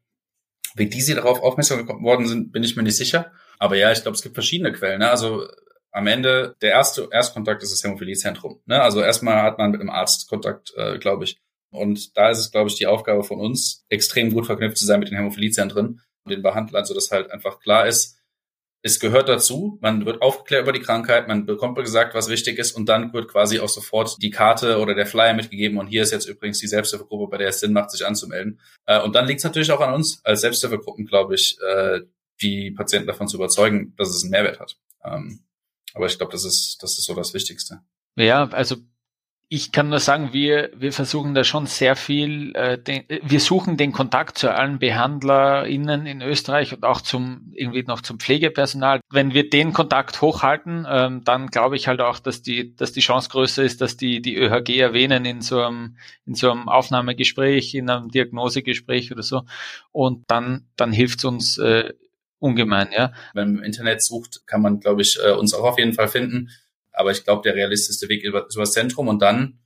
wie 0.75 0.91
die 0.91 1.01
sie 1.01 1.15
darauf 1.15 1.43
aufmerksam 1.43 1.87
geworden 1.87 2.27
sind, 2.27 2.53
bin 2.53 2.63
ich 2.63 2.77
mir 2.77 2.83
nicht 2.83 2.99
sicher. 2.99 3.33
Aber 3.59 3.77
ja, 3.77 3.91
ich 3.93 4.03
glaube, 4.03 4.15
es 4.15 4.23
gibt 4.23 4.35
verschiedene 4.35 4.73
Quellen. 4.73 4.99
Ne? 4.99 5.09
Also 5.11 5.49
am 5.91 6.07
Ende, 6.07 6.55
der 6.61 6.73
erste 6.73 7.09
Erstkontakt 7.11 7.63
ist 7.63 7.73
das 7.73 7.83
Hämophiliezentrum. 7.83 8.61
Ne? 8.67 8.79
Also 8.83 9.01
erstmal 9.01 9.43
hat 9.43 9.57
man 9.57 9.71
mit 9.71 9.81
einem 9.81 9.89
Arzt 9.89 10.29
Kontakt, 10.29 10.75
äh, 10.77 10.99
glaube 10.99 11.25
ich. 11.25 11.41
Und 11.71 12.17
da 12.17 12.31
ist 12.31 12.39
es, 12.39 12.51
glaube 12.51 12.69
ich, 12.69 12.77
die 12.77 12.87
Aufgabe 12.87 13.25
von 13.25 13.41
uns, 13.41 13.85
extrem 13.89 14.33
gut 14.33 14.47
verknüpft 14.47 14.79
zu 14.79 14.87
sein 14.87 15.01
mit 15.01 15.11
den 15.11 15.17
Hämophiliezentren 15.17 16.01
und 16.25 16.31
den 16.31 16.43
Behandlern, 16.43 16.85
so 16.85 16.95
dass 16.95 17.11
halt 17.11 17.31
einfach 17.31 17.61
klar 17.61 17.87
ist, 17.87 18.19
es 18.83 19.01
gehört 19.01 19.29
dazu, 19.29 19.79
man 19.81 20.07
wird 20.07 20.23
aufgeklärt 20.23 20.63
über 20.63 20.73
die 20.73 20.81
Krankheit, 20.81 21.27
man 21.27 21.47
bekommt 21.47 21.77
gesagt, 21.77 22.15
was 22.15 22.29
wichtig 22.29 22.59
ist 22.59 22.73
und 22.73 22.89
dann 22.89 23.13
wird 23.13 23.29
quasi 23.29 23.59
auch 23.59 23.69
sofort 23.69 24.23
die 24.23 24.31
Karte 24.31 24.79
oder 24.79 24.95
der 24.95 25.07
Flyer 25.07 25.35
mitgegeben 25.35 25.79
und 25.79 25.89
hier 25.89 26.03
ist 26.03 26.13
jetzt 26.13 26.27
übrigens 26.27 26.61
die 26.61 26.69
Selbsthilfegruppe, 26.69 27.29
bei 27.29 27.39
der 27.39 27.49
es 27.49 27.61
Sinn 27.61 27.73
macht, 27.73 27.91
sich 27.91 28.07
anzumelden. 28.07 28.61
Äh, 28.87 29.01
und 29.03 29.15
dann 29.15 29.27
liegt 29.27 29.39
es 29.39 29.45
natürlich 29.45 29.73
auch 29.73 29.81
an 29.81 29.95
uns 29.95 30.25
als 30.25 30.43
Selbsthilfegruppen, 30.43 31.07
glaube 31.07 31.35
ich, 31.35 31.59
äh, 31.61 32.03
die 32.41 32.71
Patienten 32.71 33.09
davon 33.09 33.27
zu 33.27 33.37
überzeugen, 33.37 33.95
dass 33.97 34.11
es 34.11 34.23
einen 34.23 34.31
Mehrwert 34.31 34.61
hat. 34.61 34.79
Ähm, 35.05 35.41
aber 35.95 36.07
ich 36.07 36.17
glaube, 36.17 36.31
das 36.33 36.45
ist, 36.45 36.79
das 36.81 36.99
ist 36.99 37.05
so 37.05 37.15
das 37.15 37.35
Wichtigste. 37.35 37.81
Ja, 38.15 38.49
also 38.49 38.77
ich 39.51 39.73
kann 39.73 39.89
nur 39.89 39.99
sagen, 39.99 40.35
wir, 40.35 40.71
wir 40.77 40.93
versuchen 40.93 41.33
da 41.33 41.43
schon 41.43 41.65
sehr 41.65 41.97
viel, 41.97 42.55
äh, 42.55 42.77
den, 42.77 43.05
wir 43.09 43.41
suchen 43.41 43.79
den 43.79 43.93
Kontakt 43.93 44.37
zu 44.37 44.55
allen 44.55 44.79
BehandlerInnen 44.79 46.05
in 46.05 46.21
Österreich 46.21 46.75
und 46.75 46.85
auch 46.85 47.01
zum, 47.01 47.51
irgendwie 47.55 47.83
noch 47.83 48.03
zum 48.03 48.21
Pflegepersonal. 48.21 49.01
Wenn 49.11 49.33
wir 49.33 49.49
den 49.49 49.73
Kontakt 49.73 50.21
hochhalten, 50.21 50.87
ähm, 50.87 51.25
dann 51.25 51.47
glaube 51.47 51.77
ich 51.77 51.89
halt 51.89 52.03
auch, 52.03 52.19
dass 52.19 52.43
die, 52.43 52.77
dass 52.77 52.93
die 52.93 53.01
Chance 53.01 53.31
größer 53.31 53.63
ist, 53.63 53.81
dass 53.81 53.97
die, 53.97 54.21
die 54.21 54.37
ÖHG 54.37 54.81
erwähnen 54.81 55.25
in 55.25 55.41
so 55.41 55.63
einem, 55.63 55.97
in 56.27 56.35
so 56.35 56.51
einem 56.51 56.69
Aufnahmegespräch, 56.69 57.75
in 57.75 57.89
einem 57.89 58.11
Diagnosegespräch 58.11 59.13
oder 59.13 59.23
so. 59.23 59.45
Und 59.93 60.25
dann, 60.31 60.67
dann 60.77 60.93
hilft 60.93 61.21
es 61.21 61.25
uns, 61.25 61.57
äh, 61.57 61.95
ungemein, 62.39 62.89
ja. 62.93 63.13
Wenn 63.33 63.49
man 63.49 63.59
im 63.59 63.65
Internet 63.65 64.03
sucht, 64.03 64.47
kann 64.47 64.61
man, 64.61 64.79
glaube 64.79 65.01
ich, 65.01 65.19
äh, 65.25 65.33
uns 65.33 65.55
auch 65.55 65.65
auf 65.65 65.79
jeden 65.79 65.95
Fall 65.95 66.09
finden 66.09 66.51
aber 66.99 67.13
ich 67.13 67.25
glaube, 67.25 67.43
der 67.43 67.55
realistischste 67.55 68.09
Weg 68.09 68.25
über, 68.25 68.47
über 68.53 68.63
das 68.63 68.73
Zentrum 68.73 69.09
und 69.09 69.23
dann 69.23 69.61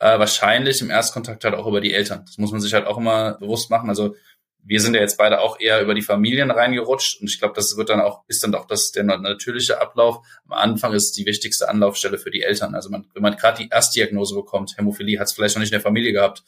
äh, 0.00 0.18
wahrscheinlich 0.18 0.80
im 0.80 0.90
Erstkontakt 0.90 1.44
halt 1.44 1.54
auch 1.54 1.66
über 1.66 1.80
die 1.80 1.94
Eltern. 1.94 2.24
Das 2.26 2.38
muss 2.38 2.50
man 2.50 2.60
sich 2.60 2.74
halt 2.74 2.86
auch 2.86 2.98
immer 2.98 3.38
bewusst 3.38 3.70
machen. 3.70 3.88
Also 3.88 4.16
wir 4.64 4.80
sind 4.80 4.94
ja 4.94 5.00
jetzt 5.00 5.16
beide 5.16 5.40
auch 5.40 5.60
eher 5.60 5.80
über 5.80 5.94
die 5.94 6.02
Familien 6.02 6.50
reingerutscht 6.50 7.20
und 7.20 7.28
ich 7.28 7.38
glaube, 7.38 7.54
das 7.54 7.76
wird 7.76 7.88
dann 7.88 8.00
auch, 8.00 8.24
ist 8.26 8.42
dann 8.42 8.54
auch 8.54 8.66
das 8.66 8.90
der 8.90 9.04
natürliche 9.04 9.80
Ablauf. 9.80 10.26
Am 10.48 10.52
Anfang 10.52 10.92
ist 10.92 11.16
die 11.16 11.26
wichtigste 11.26 11.68
Anlaufstelle 11.68 12.18
für 12.18 12.30
die 12.30 12.42
Eltern. 12.42 12.74
Also 12.74 12.90
man, 12.90 13.06
wenn 13.14 13.22
man 13.22 13.36
gerade 13.36 13.62
die 13.62 13.68
Erstdiagnose 13.68 14.34
bekommt, 14.34 14.76
Hämophilie, 14.76 15.18
hat 15.18 15.28
es 15.28 15.32
vielleicht 15.32 15.54
noch 15.54 15.60
nicht 15.60 15.72
in 15.72 15.78
der 15.78 15.82
Familie 15.82 16.12
gehabt 16.12 16.42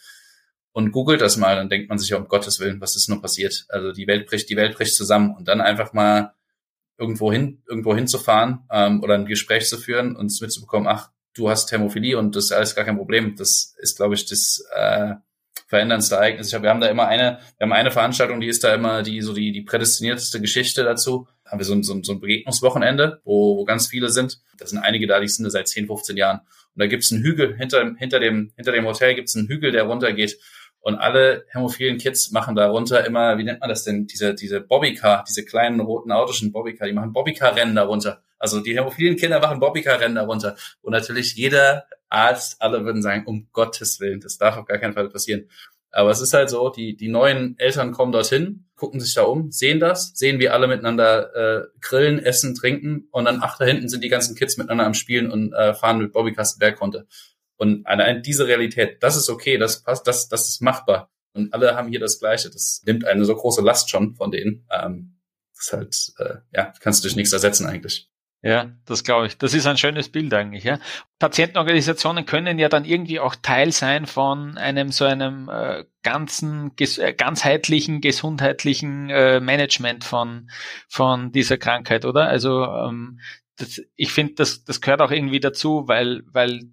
und 0.72 0.90
googelt 0.90 1.20
das 1.20 1.36
mal, 1.36 1.54
dann 1.54 1.68
denkt 1.68 1.88
man 1.88 1.98
sich, 1.98 2.12
um 2.12 2.26
Gottes 2.26 2.58
Willen, 2.58 2.80
was 2.80 2.96
ist 2.96 3.08
nur 3.08 3.22
passiert? 3.22 3.66
Also 3.68 3.92
die 3.92 4.08
Welt 4.08 4.26
bricht, 4.26 4.48
die 4.50 4.56
Welt 4.56 4.76
bricht 4.76 4.94
zusammen 4.94 5.34
und 5.36 5.46
dann 5.46 5.60
einfach 5.60 5.92
mal 5.92 6.34
irgendwo 6.98 7.32
hin, 7.32 7.62
irgendwo 7.68 7.94
hinzufahren 7.94 8.60
ähm, 8.70 9.02
oder 9.02 9.14
ein 9.14 9.26
Gespräch 9.26 9.68
zu 9.68 9.78
führen 9.78 10.16
und 10.16 10.32
mitzubekommen, 10.40 10.88
ach, 10.88 11.10
du 11.34 11.50
hast 11.50 11.66
Thermophilie 11.66 12.18
und 12.18 12.36
das 12.36 12.44
ist 12.46 12.52
alles 12.52 12.74
gar 12.74 12.84
kein 12.84 12.96
Problem. 12.96 13.34
Das 13.36 13.74
ist, 13.78 13.96
glaube 13.96 14.14
ich, 14.14 14.26
das 14.26 14.64
äh, 14.74 15.14
veränderndste 15.66 16.16
Ereignis. 16.16 16.48
Ich 16.48 16.54
hab, 16.54 16.62
wir 16.62 16.70
haben 16.70 16.80
da 16.80 16.88
immer 16.88 17.06
eine, 17.08 17.40
wir 17.58 17.64
haben 17.64 17.72
eine 17.72 17.90
Veranstaltung, 17.90 18.40
die 18.40 18.48
ist 18.48 18.64
da 18.64 18.74
immer 18.74 19.02
die 19.02 19.20
so 19.20 19.32
die 19.32 19.52
die 19.52 19.62
prädestinierteste 19.62 20.40
Geschichte 20.40 20.84
dazu. 20.84 21.26
Haben 21.44 21.58
wir 21.58 21.66
so 21.66 21.74
ein, 21.74 21.82
so 21.82 21.92
ein, 21.92 22.02
so 22.04 22.12
ein 22.12 22.20
Begegnungswochenende, 22.20 23.20
wo, 23.24 23.58
wo 23.58 23.64
ganz 23.64 23.88
viele 23.88 24.08
sind. 24.08 24.40
Da 24.56 24.66
sind 24.66 24.78
einige 24.78 25.06
da, 25.06 25.20
die 25.20 25.28
sind 25.28 25.44
da 25.44 25.50
seit 25.50 25.68
10, 25.68 25.86
15 25.86 26.16
Jahren. 26.16 26.38
Und 26.38 26.80
da 26.80 26.86
gibt's 26.86 27.12
einen 27.12 27.22
Hügel 27.22 27.56
hinter 27.56 27.94
hinter 27.98 28.20
dem 28.20 28.52
hinter 28.56 28.72
dem 28.72 28.86
Hotel 28.86 29.14
gibt's 29.14 29.36
einen 29.36 29.48
Hügel, 29.48 29.72
der 29.72 29.84
runtergeht 29.84 30.38
und 30.84 30.96
alle 30.96 31.46
hämophilen 31.48 31.96
Kids 31.96 32.30
machen 32.30 32.54
darunter 32.54 33.06
immer, 33.06 33.38
wie 33.38 33.44
nennt 33.44 33.60
man 33.60 33.70
das 33.70 33.84
denn, 33.84 34.06
diese, 34.06 34.34
diese 34.34 34.60
Bobbycar, 34.60 35.24
diese 35.26 35.42
kleinen 35.42 35.80
roten 35.80 36.12
autoschen 36.12 36.52
Bobbycar, 36.52 36.86
die 36.86 36.92
machen 36.92 37.14
Bobbycar-Rennen 37.14 37.74
darunter. 37.74 38.22
Also 38.38 38.60
die 38.60 38.76
hämophilen 38.76 39.16
Kinder 39.16 39.40
machen 39.40 39.60
Bobbycar-Rennen 39.60 40.14
darunter. 40.14 40.56
Und 40.82 40.92
natürlich 40.92 41.36
jeder 41.36 41.84
Arzt, 42.10 42.60
alle 42.60 42.84
würden 42.84 43.00
sagen, 43.00 43.24
um 43.24 43.48
Gottes 43.54 43.98
Willen, 43.98 44.20
das 44.20 44.36
darf 44.36 44.58
auf 44.58 44.66
gar 44.66 44.76
keinen 44.76 44.92
Fall 44.92 45.08
passieren. 45.08 45.48
Aber 45.90 46.10
es 46.10 46.20
ist 46.20 46.34
halt 46.34 46.50
so, 46.50 46.68
die, 46.68 46.94
die 46.96 47.08
neuen 47.08 47.58
Eltern 47.58 47.92
kommen 47.92 48.12
dorthin, 48.12 48.66
gucken 48.76 49.00
sich 49.00 49.14
da 49.14 49.22
um, 49.22 49.50
sehen 49.52 49.80
das, 49.80 50.12
sehen, 50.14 50.38
wie 50.38 50.50
alle 50.50 50.68
miteinander 50.68 51.34
äh, 51.34 51.66
grillen, 51.80 52.18
essen, 52.18 52.54
trinken 52.54 53.08
und 53.10 53.24
dann 53.24 53.38
ach, 53.40 53.56
da 53.56 53.64
hinten 53.64 53.88
sind 53.88 54.04
die 54.04 54.10
ganzen 54.10 54.36
Kids 54.36 54.58
miteinander 54.58 54.84
am 54.84 54.92
Spielen 54.92 55.30
und 55.30 55.54
äh, 55.54 55.72
fahren 55.72 55.96
mit 55.96 56.12
Bobbycars 56.12 56.58
Berg 56.58 56.82
runter. 56.82 57.06
Und 57.56 57.86
allein 57.86 58.22
diese 58.22 58.46
Realität, 58.46 59.02
das 59.02 59.16
ist 59.16 59.30
okay, 59.30 59.58
das 59.58 59.82
passt, 59.82 60.06
das, 60.06 60.28
das 60.28 60.48
ist 60.48 60.62
machbar. 60.62 61.10
Und 61.34 61.52
alle 61.52 61.74
haben 61.74 61.88
hier 61.88 62.00
das 62.00 62.18
Gleiche. 62.18 62.50
Das 62.50 62.82
nimmt 62.86 63.04
eine 63.04 63.24
so 63.24 63.34
große 63.34 63.62
Last 63.62 63.90
schon 63.90 64.14
von 64.14 64.30
denen. 64.30 64.66
Ähm, 64.70 65.20
das 65.56 65.72
halt, 65.72 66.12
äh, 66.18 66.38
ja, 66.52 66.72
kannst 66.80 67.02
du 67.02 67.08
durch 67.08 67.16
nichts 67.16 67.32
ersetzen 67.32 67.66
eigentlich. 67.66 68.08
Ja, 68.44 68.72
das 68.84 69.04
glaube 69.04 69.26
ich. 69.26 69.38
Das 69.38 69.54
ist 69.54 69.66
ein 69.66 69.78
schönes 69.78 70.10
Bild 70.10 70.34
eigentlich. 70.34 70.64
Ja. 70.64 70.78
Patientenorganisationen 71.18 72.26
können 72.26 72.58
ja 72.58 72.68
dann 72.68 72.84
irgendwie 72.84 73.18
auch 73.18 73.34
Teil 73.36 73.72
sein 73.72 74.04
von 74.04 74.58
einem 74.58 74.90
so 74.92 75.06
einem 75.06 75.48
äh, 75.48 75.86
ganzen, 76.02 76.76
ges 76.76 76.98
äh, 76.98 77.14
ganzheitlichen, 77.14 78.02
gesundheitlichen 78.02 79.08
äh, 79.08 79.40
Management 79.40 80.04
von 80.04 80.50
von 80.88 81.32
dieser 81.32 81.56
Krankheit, 81.56 82.04
oder? 82.04 82.28
Also 82.28 82.64
ähm, 82.64 83.18
das, 83.56 83.80
ich 83.96 84.12
finde, 84.12 84.34
das 84.34 84.62
das 84.62 84.82
gehört 84.82 85.00
auch 85.00 85.10
irgendwie 85.10 85.40
dazu, 85.40 85.88
weil 85.88 86.22
weil 86.26 86.64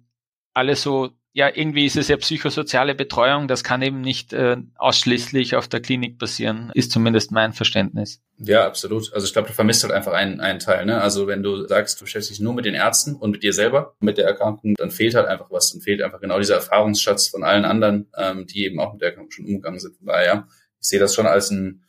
alle 0.54 0.76
so 0.76 1.10
ja, 1.34 1.50
irgendwie 1.52 1.86
ist 1.86 1.96
es 1.96 2.08
ja 2.08 2.16
psychosoziale 2.18 2.94
Betreuung, 2.94 3.48
das 3.48 3.64
kann 3.64 3.80
eben 3.80 4.02
nicht 4.02 4.34
äh, 4.34 4.58
ausschließlich 4.76 5.56
auf 5.56 5.66
der 5.66 5.80
Klinik 5.80 6.18
passieren, 6.18 6.70
ist 6.74 6.92
zumindest 6.92 7.32
mein 7.32 7.54
Verständnis. 7.54 8.20
Ja, 8.36 8.66
absolut. 8.66 9.10
Also 9.14 9.26
ich 9.26 9.32
glaube, 9.32 9.48
du 9.48 9.54
vermisst 9.54 9.82
halt 9.82 9.94
einfach 9.94 10.12
einen, 10.12 10.40
einen 10.40 10.58
Teil. 10.58 10.84
Ne? 10.84 11.00
Also 11.00 11.26
wenn 11.26 11.42
du 11.42 11.66
sagst, 11.66 12.00
du 12.00 12.06
stellst 12.06 12.28
dich 12.28 12.40
nur 12.40 12.52
mit 12.52 12.66
den 12.66 12.74
Ärzten 12.74 13.16
und 13.16 13.30
mit 13.30 13.42
dir 13.42 13.54
selber, 13.54 13.94
mit 14.00 14.18
der 14.18 14.26
Erkrankung, 14.26 14.74
dann 14.74 14.90
fehlt 14.90 15.14
halt 15.14 15.26
einfach 15.26 15.50
was. 15.50 15.72
Dann 15.72 15.80
fehlt 15.80 16.02
einfach 16.02 16.20
genau 16.20 16.38
dieser 16.38 16.56
Erfahrungsschatz 16.56 17.28
von 17.28 17.44
allen 17.44 17.64
anderen, 17.64 18.10
ähm, 18.16 18.46
die 18.46 18.66
eben 18.66 18.78
auch 18.78 18.92
mit 18.92 19.00
der 19.00 19.10
Erkrankung 19.10 19.30
schon 19.30 19.46
umgegangen 19.46 19.80
sind. 19.80 19.96
Von 19.96 20.08
daher, 20.08 20.48
ich 20.80 20.88
sehe 20.88 21.00
das 21.00 21.14
schon 21.14 21.26
als 21.26 21.50
ein 21.50 21.84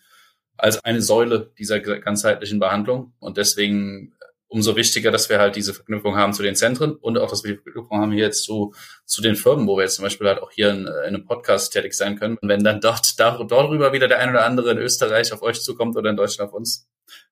als 0.56 0.82
eine 0.86 1.02
Säule 1.02 1.52
dieser 1.58 1.80
ganzheitlichen 1.80 2.60
Behandlung. 2.60 3.14
Und 3.20 3.38
deswegen 3.38 4.14
umso 4.54 4.76
wichtiger, 4.76 5.10
dass 5.10 5.30
wir 5.30 5.40
halt 5.40 5.56
diese 5.56 5.74
Verknüpfung 5.74 6.16
haben 6.16 6.32
zu 6.32 6.44
den 6.44 6.56
Zentren 6.56 6.96
und 6.96 7.18
auch, 7.18 7.30
dass 7.30 7.44
wir 7.44 7.56
die 7.56 7.62
Verknüpfung 7.62 8.00
haben 8.00 8.12
hier 8.12 8.26
jetzt 8.26 8.44
zu, 8.44 8.76
zu 9.04 9.24
den 9.24 9.36
Firmen, 9.36 9.68
wo 9.68 9.78
wir 9.78 9.84
jetzt 9.84 9.96
zum 9.96 10.04
Beispiel 10.04 10.28
halt 10.28 10.44
auch 10.44 10.52
hier 10.52 10.70
in, 10.70 10.82
in 10.82 10.88
einem 10.88 11.26
Podcast 11.26 11.74
tätig 11.74 11.96
sein 11.96 12.20
können. 12.20 12.38
Und 12.38 12.50
wenn 12.50 12.64
dann 12.64 12.80
dort 12.80 13.20
dar, 13.20 13.44
darüber 13.48 13.94
wieder 13.94 14.08
der 14.08 14.20
ein 14.20 14.30
oder 14.30 14.46
andere 14.46 14.70
in 14.72 14.78
Österreich 14.78 15.34
auf 15.34 15.42
euch 15.42 15.60
zukommt 15.60 15.98
oder 15.98 16.12
in 16.12 16.18
Deutschland 16.18 16.52
auf 16.52 16.56
uns, 16.56 16.88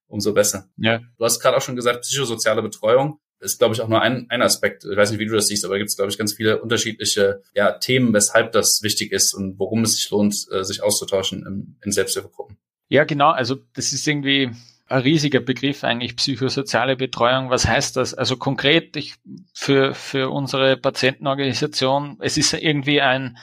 umso 0.07 0.33
besser. 0.33 0.67
Ja. 0.77 0.99
Du 1.19 1.23
hast 1.23 1.39
gerade 1.39 1.55
auch 1.55 1.61
schon 1.61 1.75
gesagt, 1.75 2.01
psychosoziale 2.01 2.63
Betreuung 2.63 3.19
ist, 3.39 3.59
glaube 3.59 3.75
ich, 3.75 3.81
auch 3.81 3.87
nur 3.87 4.01
ein, 4.01 4.25
ein 4.29 4.41
Aspekt. 4.41 4.83
Ich 4.83 4.97
weiß 4.97 5.11
nicht, 5.11 5.19
wie 5.19 5.27
du 5.27 5.35
das 5.35 5.45
siehst, 5.45 5.63
aber 5.63 5.77
gibt 5.77 5.91
es, 5.91 5.95
glaube 5.97 6.09
ich, 6.09 6.17
ganz 6.17 6.33
viele 6.33 6.59
unterschiedliche 6.59 7.43
ja, 7.53 7.73
Themen, 7.73 8.13
weshalb 8.13 8.51
das 8.51 8.81
wichtig 8.81 9.11
ist 9.11 9.35
und 9.35 9.59
worum 9.59 9.83
es 9.83 9.95
sich 9.95 10.09
lohnt, 10.09 10.47
äh, 10.51 10.63
sich 10.63 10.81
auszutauschen 10.81 11.45
in, 11.45 11.77
in 11.83 11.91
Selbsthilfegruppen. 11.91 12.57
Ja, 12.89 13.03
genau. 13.03 13.29
Also 13.29 13.57
das 13.73 13.93
ist 13.93 14.07
irgendwie, 14.07 14.51
ein 14.91 15.01
riesiger 15.01 15.39
Begriff 15.39 15.83
eigentlich 15.83 16.15
psychosoziale 16.15 16.95
Betreuung. 16.95 17.50
Was 17.50 17.67
heißt 17.67 17.98
das? 17.98 18.13
Also 18.13 18.38
konkret 18.38 18.95
ich, 18.95 19.15
für, 19.53 19.93
für 19.93 20.29
unsere 20.29 20.77
Patientenorganisation, 20.77 22.17
es 22.19 22.38
ist 22.38 22.53
irgendwie 22.53 23.01
ein, 23.01 23.38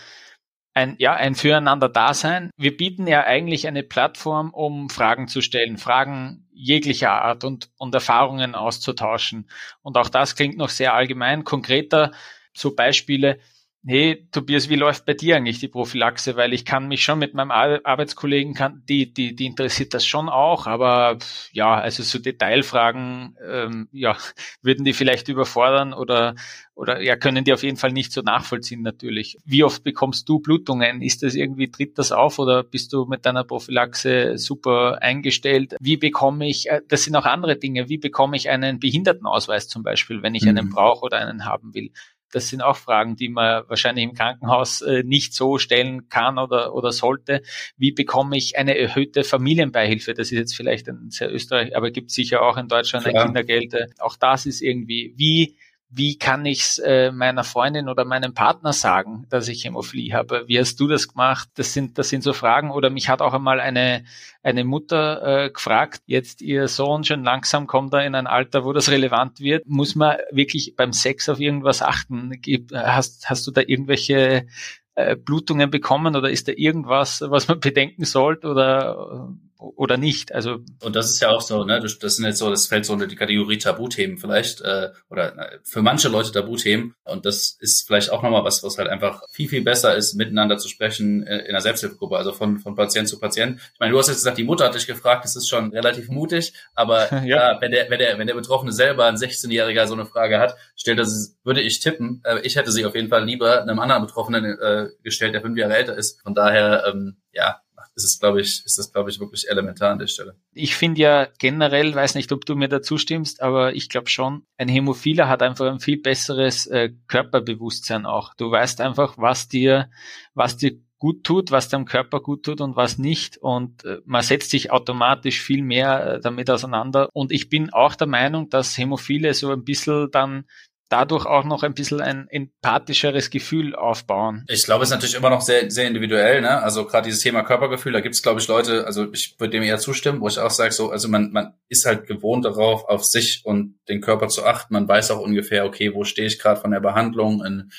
ein, 0.75 0.97
ja, 0.99 1.15
ein 1.15 1.35
Füreinander-Dasein. 1.35 2.51
Wir 2.57 2.77
bieten 2.77 3.07
ja 3.07 3.25
eigentlich 3.25 3.67
eine 3.67 3.83
Plattform, 3.83 4.51
um 4.51 4.91
Fragen 4.91 5.29
zu 5.29 5.41
stellen, 5.41 5.79
Fragen 5.79 6.47
jeglicher 6.53 7.13
Art 7.13 7.45
und, 7.45 7.71
und 7.79 7.95
Erfahrungen 7.95 8.55
auszutauschen. 8.55 9.49
Und 9.83 9.97
auch 9.97 10.09
das 10.09 10.37
klingt 10.37 10.57
noch 10.57 10.71
sehr 10.71 10.95
allgemein. 10.95 11.45
Konkreter, 11.45 12.13
so 12.53 12.75
Beispiele, 12.75 13.39
hey 13.87 14.29
Tobias, 14.33 14.69
wie 14.69 14.77
läuft 14.77 15.07
bei 15.07 15.15
dir 15.15 15.37
eigentlich 15.37 15.61
die 15.61 15.69
Prophylaxe? 15.69 16.37
Weil 16.37 16.53
ich 16.53 16.65
kann 16.65 16.89
mich 16.89 17.03
schon 17.03 17.19
mit 17.19 17.35
meinem 17.35 17.51
Arbeitskollegen, 17.51 18.55
kann, 18.55 18.83
die, 18.89 19.13
die, 19.13 19.35
die 19.35 19.47
interessiert 19.47 19.95
das 19.95 20.05
schon 20.05 20.29
auch, 20.29 20.67
aber 20.67 21.19
ja, 21.53 21.75
also 21.75 22.03
so 22.03 22.19
Detailfragen, 22.19 23.37
ähm, 23.49 23.89
ja, 23.93 24.17
würden 24.63 24.85
die 24.85 24.93
vielleicht 24.93 25.29
überfordern 25.29 25.95
oder, 25.95 26.35
oder 26.75 27.01
ja, 27.01 27.17
können 27.17 27.45
die 27.45 27.53
auf 27.53 27.63
jeden 27.63 27.77
Fall 27.77 27.93
nicht 27.93 28.13
so 28.13 28.21
nachvollziehen 28.21 28.83
natürlich. 28.83 29.39
Wie 29.45 29.65
oft 29.65 29.85
bekommst 29.85 30.29
du 30.29 30.41
Blutungen? 30.41 31.01
Ist 31.01 31.23
das 31.23 31.35
irgendwie, 31.35 31.71
tritt 31.71 31.99
das 31.99 32.13
auf 32.13 32.39
oder 32.39 32.65
bist 32.65 32.93
du 32.93 33.07
mit 33.07 33.25
deiner 33.25 33.45
Prophylaxe 33.45 34.37
super 34.39 34.99
eingestellt? 35.01 35.77
Wie 35.81 35.97
bekomme 35.97 36.49
ich, 36.49 36.69
äh, 36.69 36.83
das 36.89 37.05
sind 37.05 37.17
auch 37.17 37.27
andere 37.27 37.57
Dinge, 37.57 37.89
wie 37.89 37.99
bekomme 37.99 38.37
ich 38.37 38.51
einen 38.51 38.81
Behindertenausweis 38.81 39.69
zum 39.69 39.83
Beispiel, 39.83 40.23
wenn 40.23 40.35
ich 40.35 40.43
mhm. 40.43 40.51
einen 40.51 40.69
brauche 40.71 41.05
oder 41.05 41.19
einen 41.19 41.45
haben 41.45 41.75
will? 41.75 41.91
Das 42.33 42.49
sind 42.49 42.63
auch 42.63 42.77
Fragen, 42.77 43.17
die 43.17 43.29
man 43.29 43.65
wahrscheinlich 43.69 44.05
im 44.05 44.15
Krankenhaus 44.15 44.83
äh, 44.83 45.03
nicht 45.03 45.35
so 45.35 45.59
stellen 45.59 46.09
kann 46.09 46.39
oder, 46.39 46.75
oder 46.75 46.93
sollte. 46.93 47.43
Wie 47.77 47.93
bekomme 47.93 48.37
ich 48.37 48.59
eine 48.59 48.77
erhöhte 48.77 49.25
Familienbeihilfe? 49.25 50.15
Das 50.15 50.31
ist 50.31 50.39
jetzt 50.39 50.57
vielleicht 50.57 50.89
ein 50.89 51.11
sehr 51.11 51.33
Österreich, 51.33 51.77
aber 51.77 51.91
gibt 51.91 52.11
sicher 52.11 52.43
auch 52.43 52.57
in 52.57 52.69
Deutschland 52.69 53.07
ein 53.07 53.15
Kindergeld. 53.15 53.75
Auch 53.99 54.17
das 54.17 54.47
ist 54.47 54.61
irgendwie, 54.61 55.15
wie 55.17 55.57
wie 55.91 56.19
kann 56.19 56.45
ich 56.45 56.61
es 56.61 56.79
äh, 56.79 57.11
meiner 57.11 57.45
Freundin 57.45 57.89
oder 57.89 58.05
meinem 58.05 58.35
Partner 58.35 58.75
sagen, 58.75 59.27
dass 59.31 59.49
ich 59.49 59.65
Hämophilie 59.65 60.13
habe? 60.13 60.45
Wie 60.47 60.59
hast 60.59 60.79
du 60.81 60.87
das 60.87 61.09
gemacht? 61.09 61.49
Das 61.55 61.73
sind, 61.73 61.97
das 61.97 62.11
sind 62.11 62.23
so 62.23 62.35
Fragen. 62.35 62.71
Oder 62.71 62.91
mich 62.91 63.09
hat 63.09 63.23
auch 63.23 63.33
einmal 63.33 63.59
eine, 63.59 64.05
eine 64.43 64.65
Mutter 64.65 65.45
äh, 65.45 65.51
gefragt, 65.51 66.03
jetzt 66.07 66.43
ihr 66.43 66.69
Sohn 66.69 67.05
schon 67.05 67.25
langsam 67.25 67.67
kommt 67.67 67.95
er 67.95 68.05
in 68.05 68.15
ein 68.15 68.27
Alter, 68.27 68.65
wo 68.65 68.75
das 68.75 68.91
relevant 68.91 69.41
wird. 69.41 69.67
Muss 69.67 69.95
man 69.95 70.19
wirklich 70.31 70.75
beim 70.77 70.93
Sex 70.93 71.29
auf 71.29 71.41
irgendwas 71.41 71.81
achten? 71.81 72.39
Hast, 72.75 73.31
hast 73.31 73.47
du 73.47 73.51
da 73.51 73.63
irgendwelche 73.63 74.47
äh, 74.95 75.17
Blutungen 75.17 75.71
bekommen 75.71 76.17
oder 76.17 76.29
ist 76.29 76.49
da 76.49 76.53
irgendwas, 76.55 77.23
was 77.27 77.49
man 77.49 77.61
bedenken 77.61 78.05
sollte 78.05 78.49
oder 78.49 79.33
oder 79.59 79.97
nicht. 79.97 80.33
Also 80.33 80.61
und 80.83 80.95
das 80.95 81.11
ist 81.11 81.21
ja 81.21 81.31
auch 81.31 81.41
so, 81.41 81.65
ne? 81.65 81.81
Das 81.81 82.17
sind 82.17 82.25
jetzt 82.25 82.39
so, 82.39 82.49
das 82.49 82.69
fällt 82.69 82.87
so 82.87 82.93
unter 82.93 83.09
die 83.09 83.17
Kategorie 83.17 83.59
Tabuthemen 83.59 84.19
vielleicht 84.19 84.61
äh, 84.61 84.91
oder 85.11 85.33
na, 85.37 85.49
für 85.65 85.83
manche 85.83 86.09
Leute 86.09 86.31
Tabuthemen 86.31 86.95
und 87.05 87.27
das 87.27 87.57
ist 87.59 87.87
vielleicht 87.87 88.11
auch 88.11 88.23
nochmal 88.23 88.45
was, 88.45 88.63
was 88.63 88.79
halt 88.79 88.89
einfach 88.89 89.23
viel 89.33 89.49
viel 89.49 89.63
besser 89.63 89.97
ist, 89.97 90.15
miteinander 90.15 90.59
zu 90.59 90.69
sprechen 90.69 91.27
äh, 91.27 91.39
in 91.41 91.49
einer 91.49 91.61
Selbsthilfegruppe, 91.61 92.17
also 92.17 92.33
von 92.33 92.59
von 92.59 92.77
Patient 92.77 93.09
zu 93.09 93.19
Patient. 93.19 93.61
Ich 93.75 93.81
meine, 93.81 93.93
du 93.93 93.99
hast 93.99 94.07
jetzt 94.07 94.19
gesagt, 94.19 94.39
die 94.39 94.45
Mutter 94.45 94.65
hat 94.65 94.75
dich 94.77 94.87
gefragt, 94.87 95.25
das 95.25 95.35
ist 95.35 95.49
schon 95.49 95.73
relativ 95.73 96.09
mutig, 96.09 96.55
aber 96.75 97.13
ja. 97.25 97.53
ja 97.53 97.61
wenn 97.61 97.73
der 97.73 97.91
wenn 97.91 97.99
der 97.99 98.19
wenn 98.19 98.29
der 98.29 98.35
Betroffene 98.35 98.73
selber 98.73 99.07
ein 99.07 99.17
16-Jähriger 99.17 99.87
so 99.89 99.95
eine 99.95 100.07
Frage 100.07 100.39
hat, 100.39 100.55
stellt 100.77 101.01
das 101.01 101.37
würde 101.43 101.63
ich 101.63 101.81
tippen, 101.81 102.23
äh, 102.25 102.39
ich 102.43 102.55
hätte 102.55 102.71
sie 102.71 102.85
auf 102.85 102.95
jeden 102.95 103.09
Fall 103.09 103.25
lieber 103.25 103.63
einem 103.63 103.81
anderen 103.81 104.07
Betroffenen 104.07 104.45
äh, 104.45 104.89
gestellt, 105.03 105.35
der 105.35 105.43
fünf 105.43 105.59
Jahre 105.59 105.77
älter 105.77 105.97
ist. 105.97 106.21
Von 106.23 106.35
daher 106.35 106.85
ähm, 106.87 107.17
ja, 107.33 107.61
ist 107.99 108.05
es, 108.05 108.21
glaube 108.21 108.41
ich, 108.41 108.65
ist 108.65 108.79
das, 108.79 108.93
glaube 108.93 109.11
ich, 109.11 109.19
wirklich 109.21 109.49
elementar 109.51 109.91
an 109.91 109.99
der 109.99 110.07
Stelle. 110.07 110.37
Ich 110.55 110.77
finde 110.77 111.01
ja 111.01 111.29
generell, 111.39 111.95
weiß 111.95 112.15
nicht, 112.15 112.31
ob 112.33 112.47
du 112.47 112.55
mir 112.55 112.69
dazu 112.69 112.97
stimmst, 112.97 113.43
aber 113.43 113.75
ich 113.75 113.89
glaube 113.89 114.09
schon, 114.09 114.45
ein 114.57 114.69
Hämophiler 114.69 115.29
hat 115.29 115.43
einfach 115.43 115.67
ein 115.67 115.81
viel 115.81 116.01
besseres 116.01 116.67
äh, 116.67 116.91
Körperbewusstsein 117.09 118.07
auch. 118.07 118.35
Du 118.35 118.51
weißt 118.51 118.81
einfach, 118.81 119.19
was 119.19 119.49
dir, 119.49 119.91
was 120.35 120.57
dir 120.57 120.79
gut 120.99 121.25
tut, 121.25 121.51
was 121.51 121.69
deinem 121.69 121.85
Körper 121.85 122.21
gut 122.21 122.45
tut 122.45 122.61
und 122.61 122.77
was 122.77 122.99
nicht. 122.99 123.37
Und 123.39 123.85
äh, 123.85 123.99
man 124.05 124.23
setzt 124.23 124.51
sich 124.51 124.71
automatisch 124.71 125.41
viel 125.41 125.63
mehr 125.63 126.15
äh, 126.15 126.21
damit 126.21 126.51
auseinander. 126.51 127.09
Und 127.13 127.33
ich 127.33 127.49
bin 127.49 127.73
auch 127.73 127.95
der 127.95 128.07
Meinung, 128.07 128.49
dass 128.49 128.77
Hämophile 128.77 129.35
so 129.35 129.51
ein 129.51 129.65
bisschen 129.65 130.11
dann 130.11 130.45
dadurch 130.89 131.27
auch 131.27 131.45
noch 131.45 131.63
ein 131.63 131.75
bisschen 131.75 132.01
ein 132.01 132.29
empathischeres 132.29 133.31
Gefühl 133.31 133.75
aufbauen. 133.75 134.45
Ich 134.49 134.65
glaube, 134.65 134.85
es 134.85 134.91
ist 134.91 134.95
natürlich 134.95 135.17
immer 135.17 135.31
noch 135.31 135.41
sehr, 135.41 135.71
sehr 135.71 135.87
individuell, 135.87 136.41
ne? 136.41 136.63
Also 136.63 136.87
gerade 136.87 137.07
dieses 137.07 137.21
Thema 137.21 137.43
Körpergefühl, 137.43 137.93
da 137.93 138.01
gibt 138.01 138.15
es, 138.15 138.23
glaube 138.23 138.41
ich, 138.41 138.49
Leute, 138.49 138.87
also 138.87 139.13
ich 139.13 139.37
würde 139.39 139.53
dem 139.53 139.63
eher 139.63 139.79
zustimmen, 139.79 140.21
wo 140.21 140.29
ich 140.29 140.39
auch 140.39 140.51
sage, 140.51 140.73
so, 140.73 140.91
also 140.91 141.09
man, 141.09 141.31
man 141.31 141.55
ist 141.69 141.85
halt 141.85 142.07
gewohnt 142.07 142.45
darauf, 142.45 142.89
auf 142.89 143.05
sich 143.05 143.43
und 143.45 143.79
den 143.89 144.01
Körper 144.01 144.29
zu 144.29 144.45
achten. 144.45 144.75
Man 144.75 144.89
weiß 144.89 145.11
auch 145.11 145.21
ungefähr, 145.21 145.67
okay, 145.67 145.95
wo 145.95 146.05
stehe 146.05 146.27
ich 146.27 146.39
gerade 146.39 146.61
von 146.61 146.71
der 146.71 146.81
Behandlung, 146.81 147.45
in, 147.45 147.71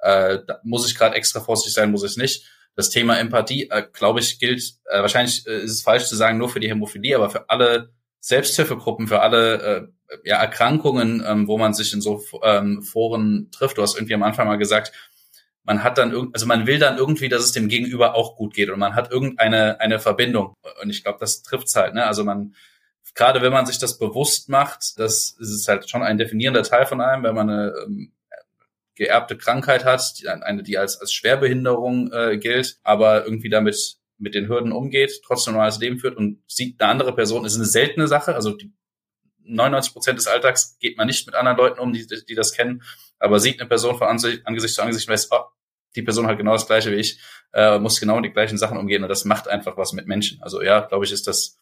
äh, 0.00 0.38
muss 0.64 0.88
ich 0.88 0.96
gerade 0.96 1.16
extra 1.16 1.40
vorsichtig 1.40 1.74
sein, 1.74 1.90
muss 1.90 2.04
ich 2.04 2.16
nicht. 2.16 2.46
Das 2.74 2.90
Thema 2.90 3.18
Empathie, 3.18 3.70
äh, 3.70 3.84
glaube 3.90 4.20
ich, 4.20 4.38
gilt, 4.38 4.62
äh, 4.90 5.00
wahrscheinlich 5.00 5.46
äh, 5.46 5.62
ist 5.62 5.72
es 5.72 5.82
falsch 5.82 6.06
zu 6.06 6.16
sagen, 6.16 6.36
nur 6.36 6.48
für 6.48 6.60
die 6.60 6.68
Hämophilie, 6.68 7.16
aber 7.16 7.30
für 7.30 7.48
alle 7.48 7.90
Selbsthilfegruppen, 8.26 9.06
für 9.06 9.20
alle 9.20 9.62
äh, 9.62 10.18
ja, 10.24 10.38
Erkrankungen, 10.38 11.22
ähm, 11.24 11.46
wo 11.46 11.58
man 11.58 11.74
sich 11.74 11.92
in 11.92 12.00
so 12.00 12.24
ähm, 12.42 12.82
Foren 12.82 13.52
trifft. 13.52 13.78
Du 13.78 13.82
hast 13.82 13.94
irgendwie 13.94 14.14
am 14.14 14.24
Anfang 14.24 14.48
mal 14.48 14.58
gesagt, 14.58 14.90
man 15.62 15.84
hat 15.84 15.96
dann 15.96 16.12
also 16.32 16.44
man 16.44 16.66
will 16.66 16.80
dann 16.80 16.98
irgendwie, 16.98 17.28
dass 17.28 17.44
es 17.44 17.52
dem 17.52 17.68
Gegenüber 17.68 18.16
auch 18.16 18.34
gut 18.34 18.52
geht 18.52 18.68
und 18.70 18.80
man 18.80 18.96
hat 18.96 19.12
irgendeine 19.12 19.78
eine 19.78 20.00
Verbindung. 20.00 20.54
Und 20.82 20.90
ich 20.90 21.04
glaube, 21.04 21.18
das 21.20 21.42
trifft's 21.42 21.76
halt. 21.76 21.94
Ne? 21.94 22.04
Also 22.04 22.24
man, 22.24 22.56
gerade 23.14 23.42
wenn 23.42 23.52
man 23.52 23.64
sich 23.64 23.78
das 23.78 23.96
bewusst 23.96 24.48
macht, 24.48 24.98
das 24.98 25.36
ist 25.38 25.68
halt 25.68 25.88
schon 25.88 26.02
ein 26.02 26.18
definierender 26.18 26.64
Teil 26.64 26.84
von 26.84 27.00
einem, 27.00 27.22
wenn 27.22 27.34
man 27.34 27.48
eine 27.48 27.72
ähm, 27.84 28.12
geerbte 28.96 29.36
Krankheit 29.36 29.84
hat, 29.84 30.18
die, 30.18 30.28
eine, 30.28 30.64
die 30.64 30.78
als, 30.78 31.00
als 31.00 31.12
Schwerbehinderung 31.12 32.12
äh, 32.12 32.38
gilt, 32.38 32.80
aber 32.82 33.24
irgendwie 33.24 33.50
damit 33.50 33.98
mit 34.18 34.34
den 34.34 34.48
Hürden 34.48 34.72
umgeht, 34.72 35.20
trotzdem 35.24 35.52
ein 35.52 35.56
normales 35.56 35.78
Leben 35.78 35.98
führt 35.98 36.16
und 36.16 36.42
sieht 36.46 36.80
eine 36.80 36.90
andere 36.90 37.14
Person, 37.14 37.44
ist 37.44 37.56
eine 37.56 37.64
seltene 37.64 38.08
Sache. 38.08 38.34
Also 38.34 38.52
die 38.52 38.72
99 39.44 39.92
Prozent 39.92 40.18
des 40.18 40.26
Alltags 40.26 40.78
geht 40.78 40.96
man 40.96 41.06
nicht 41.06 41.26
mit 41.26 41.34
anderen 41.34 41.56
Leuten 41.56 41.80
um, 41.80 41.92
die, 41.92 42.06
die 42.06 42.34
das 42.34 42.52
kennen, 42.52 42.82
aber 43.18 43.38
sieht 43.38 43.60
eine 43.60 43.68
Person 43.68 43.96
von 43.96 44.08
Angesicht, 44.08 44.46
Angesicht 44.46 44.74
zu 44.74 44.82
Angesicht 44.82 45.08
und 45.08 45.12
weiß, 45.12 45.28
oh, 45.30 45.44
die 45.94 46.02
Person 46.02 46.26
hat 46.26 46.36
genau 46.36 46.52
das 46.52 46.66
Gleiche 46.66 46.90
wie 46.90 46.96
ich, 46.96 47.20
äh, 47.52 47.78
muss 47.78 48.00
genau 48.00 48.20
die 48.20 48.32
gleichen 48.32 48.58
Sachen 48.58 48.76
umgehen 48.76 49.02
und 49.02 49.08
das 49.08 49.24
macht 49.24 49.48
einfach 49.48 49.76
was 49.76 49.92
mit 49.92 50.06
Menschen. 50.06 50.42
Also 50.42 50.62
ja, 50.62 50.80
glaube 50.80 51.04
ich, 51.04 51.12
ist 51.12 51.26
das, 51.26 51.58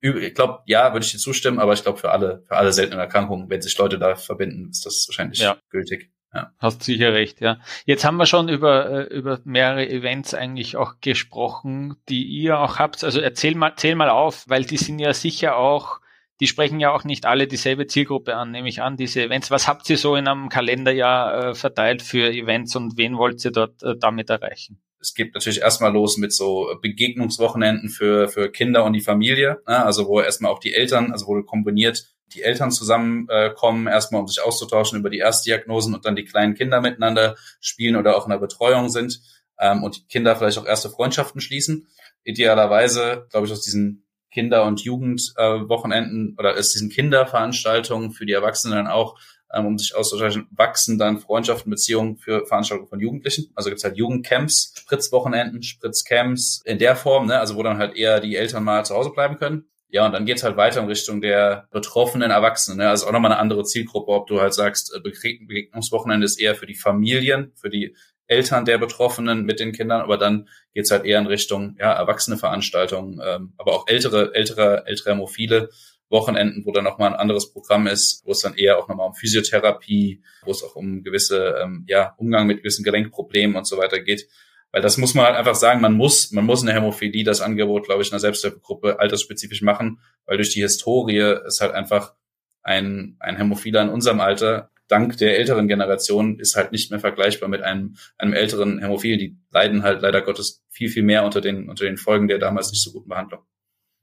ich 0.00 0.34
glaube, 0.34 0.62
ja, 0.66 0.92
würde 0.92 1.04
ich 1.04 1.12
dir 1.12 1.18
zustimmen, 1.18 1.58
aber 1.58 1.72
ich 1.72 1.82
glaube 1.82 1.98
für 1.98 2.10
alle, 2.10 2.44
für 2.46 2.56
alle 2.56 2.72
seltenen 2.72 3.00
Erkrankungen, 3.00 3.48
wenn 3.48 3.62
sich 3.62 3.76
Leute 3.78 3.98
da 3.98 4.14
verbinden, 4.14 4.70
ist 4.70 4.84
das 4.84 5.06
wahrscheinlich 5.08 5.40
ja. 5.40 5.58
gültig. 5.70 6.10
Ja. 6.34 6.52
Hast 6.58 6.82
sicher 6.82 7.14
recht, 7.14 7.40
ja. 7.40 7.58
Jetzt 7.86 8.04
haben 8.04 8.18
wir 8.18 8.26
schon 8.26 8.48
über, 8.48 8.90
äh, 8.90 9.14
über 9.14 9.40
mehrere 9.44 9.88
Events 9.88 10.34
eigentlich 10.34 10.76
auch 10.76 10.94
gesprochen, 11.00 11.96
die 12.08 12.22
ihr 12.24 12.58
auch 12.58 12.78
habt. 12.78 13.02
Also 13.02 13.20
erzähl 13.20 13.54
mal, 13.54 13.76
zähl 13.76 13.94
mal 13.94 14.10
auf, 14.10 14.44
weil 14.46 14.64
die 14.64 14.76
sind 14.76 14.98
ja 14.98 15.14
sicher 15.14 15.56
auch, 15.56 16.00
die 16.40 16.46
sprechen 16.46 16.80
ja 16.80 16.92
auch 16.92 17.04
nicht 17.04 17.24
alle 17.24 17.46
dieselbe 17.46 17.86
Zielgruppe 17.86 18.36
an, 18.36 18.50
nehme 18.50 18.68
ich 18.68 18.82
an, 18.82 18.96
diese 18.96 19.22
Events. 19.22 19.50
Was 19.50 19.66
habt 19.66 19.88
ihr 19.88 19.96
so 19.96 20.16
in 20.16 20.28
einem 20.28 20.50
Kalenderjahr 20.50 21.48
äh, 21.48 21.54
verteilt 21.54 22.02
für 22.02 22.30
Events 22.30 22.76
und 22.76 22.98
wen 22.98 23.16
wollt 23.16 23.44
ihr 23.44 23.50
dort 23.50 23.82
äh, 23.82 23.96
damit 23.98 24.28
erreichen? 24.28 24.80
Es 25.00 25.14
geht 25.14 25.34
natürlich 25.34 25.60
erstmal 25.60 25.92
los 25.92 26.16
mit 26.16 26.32
so 26.32 26.74
Begegnungswochenenden 26.82 27.88
für, 27.88 28.28
für 28.28 28.50
Kinder 28.50 28.84
und 28.84 28.92
die 28.92 29.00
Familie, 29.00 29.60
ne? 29.66 29.84
also 29.84 30.06
wo 30.08 30.20
erstmal 30.20 30.52
auch 30.52 30.58
die 30.58 30.74
Eltern, 30.74 31.12
also 31.12 31.26
wo 31.26 31.42
kombiniert 31.42 32.14
die 32.34 32.42
Eltern 32.42 32.70
zusammenkommen, 32.70 33.86
äh, 33.86 33.90
erstmal 33.90 34.20
um 34.20 34.28
sich 34.28 34.42
auszutauschen 34.42 34.98
über 34.98 35.10
die 35.10 35.18
Erstdiagnosen 35.18 35.94
und 35.94 36.04
dann 36.04 36.16
die 36.16 36.24
kleinen 36.24 36.54
Kinder 36.54 36.80
miteinander 36.80 37.36
spielen 37.60 37.96
oder 37.96 38.16
auch 38.16 38.26
in 38.26 38.30
der 38.30 38.38
Betreuung 38.38 38.90
sind 38.90 39.20
ähm, 39.58 39.82
und 39.82 39.96
die 39.96 40.06
Kinder 40.08 40.36
vielleicht 40.36 40.58
auch 40.58 40.66
erste 40.66 40.90
Freundschaften 40.90 41.40
schließen. 41.40 41.88
Idealerweise, 42.24 43.26
glaube 43.30 43.46
ich, 43.46 43.52
aus 43.52 43.62
diesen 43.62 44.04
Kinder- 44.30 44.64
und 44.64 44.82
Jugendwochenenden 44.82 46.34
äh, 46.36 46.40
oder 46.40 46.58
aus 46.58 46.72
diesen 46.72 46.90
Kinderveranstaltungen 46.90 48.10
für 48.10 48.26
die 48.26 48.34
Erwachsenen 48.34 48.76
dann 48.76 48.86
auch 48.86 49.18
ähm, 49.52 49.66
um 49.66 49.78
sich 49.78 49.94
auszutauschen, 49.94 50.48
wachsen 50.50 50.98
dann 50.98 51.18
Freundschaften, 51.18 51.70
Beziehungen 51.70 52.16
für 52.16 52.46
Veranstaltungen 52.46 52.88
von 52.88 53.00
Jugendlichen. 53.00 53.50
Also 53.54 53.70
gibt's 53.70 53.84
halt 53.84 53.96
Jugendcamps, 53.96 54.74
Spritzwochenenden, 54.76 55.62
Spritzcamps 55.62 56.62
in 56.64 56.78
der 56.78 56.96
Form, 56.96 57.26
ne? 57.26 57.38
also 57.38 57.56
wo 57.56 57.62
dann 57.62 57.78
halt 57.78 57.96
eher 57.96 58.20
die 58.20 58.36
Eltern 58.36 58.64
mal 58.64 58.84
zu 58.84 58.94
Hause 58.94 59.10
bleiben 59.10 59.36
können. 59.36 59.68
Ja, 59.90 60.04
und 60.04 60.12
dann 60.12 60.26
geht's 60.26 60.42
halt 60.42 60.58
weiter 60.58 60.80
in 60.80 60.86
Richtung 60.86 61.22
der 61.22 61.66
betroffenen 61.70 62.30
Erwachsenen. 62.30 62.78
Ne? 62.78 62.88
Also 62.90 63.06
auch 63.06 63.12
nochmal 63.12 63.32
eine 63.32 63.40
andere 63.40 63.64
Zielgruppe, 63.64 64.12
ob 64.12 64.26
du 64.26 64.40
halt 64.40 64.52
sagst, 64.52 64.94
äh, 64.94 65.00
Begegnungswochenende 65.00 66.26
ist 66.26 66.38
eher 66.38 66.54
für 66.54 66.66
die 66.66 66.74
Familien, 66.74 67.52
für 67.54 67.70
die 67.70 67.96
Eltern 68.26 68.66
der 68.66 68.76
Betroffenen 68.76 69.44
mit 69.44 69.58
den 69.58 69.72
Kindern, 69.72 70.02
aber 70.02 70.18
dann 70.18 70.48
geht's 70.74 70.90
halt 70.90 71.06
eher 71.06 71.18
in 71.18 71.26
Richtung 71.26 71.76
ja, 71.80 71.92
erwachsene 71.92 72.36
Veranstaltungen, 72.36 73.20
ähm, 73.24 73.54
aber 73.56 73.72
auch 73.74 73.88
ältere, 73.88 74.34
ältere, 74.34 74.86
ältere 74.86 75.10
Hämophile, 75.12 75.70
Wochenenden, 76.10 76.64
wo 76.64 76.72
dann 76.72 76.84
nochmal 76.84 77.12
ein 77.12 77.18
anderes 77.18 77.52
Programm 77.52 77.86
ist, 77.86 78.22
wo 78.24 78.32
es 78.32 78.40
dann 78.40 78.54
eher 78.54 78.78
auch 78.78 78.88
nochmal 78.88 79.08
um 79.08 79.14
Physiotherapie, 79.14 80.22
wo 80.44 80.50
es 80.50 80.62
auch 80.62 80.74
um 80.76 81.02
gewisse, 81.02 81.56
ähm, 81.62 81.84
ja, 81.86 82.14
Umgang 82.16 82.46
mit 82.46 82.58
gewissen 82.58 82.84
Gelenkproblemen 82.84 83.56
und 83.56 83.66
so 83.66 83.76
weiter 83.78 84.00
geht. 84.00 84.28
Weil 84.70 84.82
das 84.82 84.98
muss 84.98 85.14
man 85.14 85.26
halt 85.26 85.36
einfach 85.36 85.54
sagen, 85.54 85.80
man 85.80 85.94
muss, 85.94 86.30
man 86.32 86.44
muss 86.44 86.60
in 86.60 86.66
der 86.66 86.76
Hämophilie 86.76 87.24
das 87.24 87.40
Angebot, 87.40 87.86
glaube 87.86 88.02
ich, 88.02 88.08
in 88.08 88.12
einer 88.12 88.20
Selbsthilfegruppe 88.20 89.00
altersspezifisch 89.00 89.62
machen, 89.62 90.00
weil 90.26 90.36
durch 90.36 90.50
die 90.50 90.60
Historie 90.60 91.36
ist 91.46 91.60
halt 91.60 91.72
einfach 91.72 92.14
ein, 92.62 93.16
ein 93.20 93.36
Hämophiler 93.36 93.82
in 93.82 93.88
unserem 93.88 94.20
Alter, 94.20 94.70
dank 94.88 95.16
der 95.18 95.38
älteren 95.38 95.68
Generation, 95.68 96.38
ist 96.38 96.56
halt 96.56 96.72
nicht 96.72 96.90
mehr 96.90 97.00
vergleichbar 97.00 97.48
mit 97.48 97.62
einem, 97.62 97.96
einem 98.18 98.32
älteren 98.32 98.78
Hämophil. 98.80 99.16
Die 99.16 99.38
leiden 99.50 99.82
halt 99.82 100.02
leider 100.02 100.22
Gottes 100.22 100.64
viel, 100.68 100.88
viel 100.88 101.02
mehr 101.02 101.24
unter 101.24 101.40
den, 101.40 101.68
unter 101.68 101.84
den 101.84 101.96
Folgen 101.96 102.28
der 102.28 102.38
damals 102.38 102.70
nicht 102.70 102.82
so 102.82 102.92
guten 102.92 103.08
Behandlung. 103.08 103.42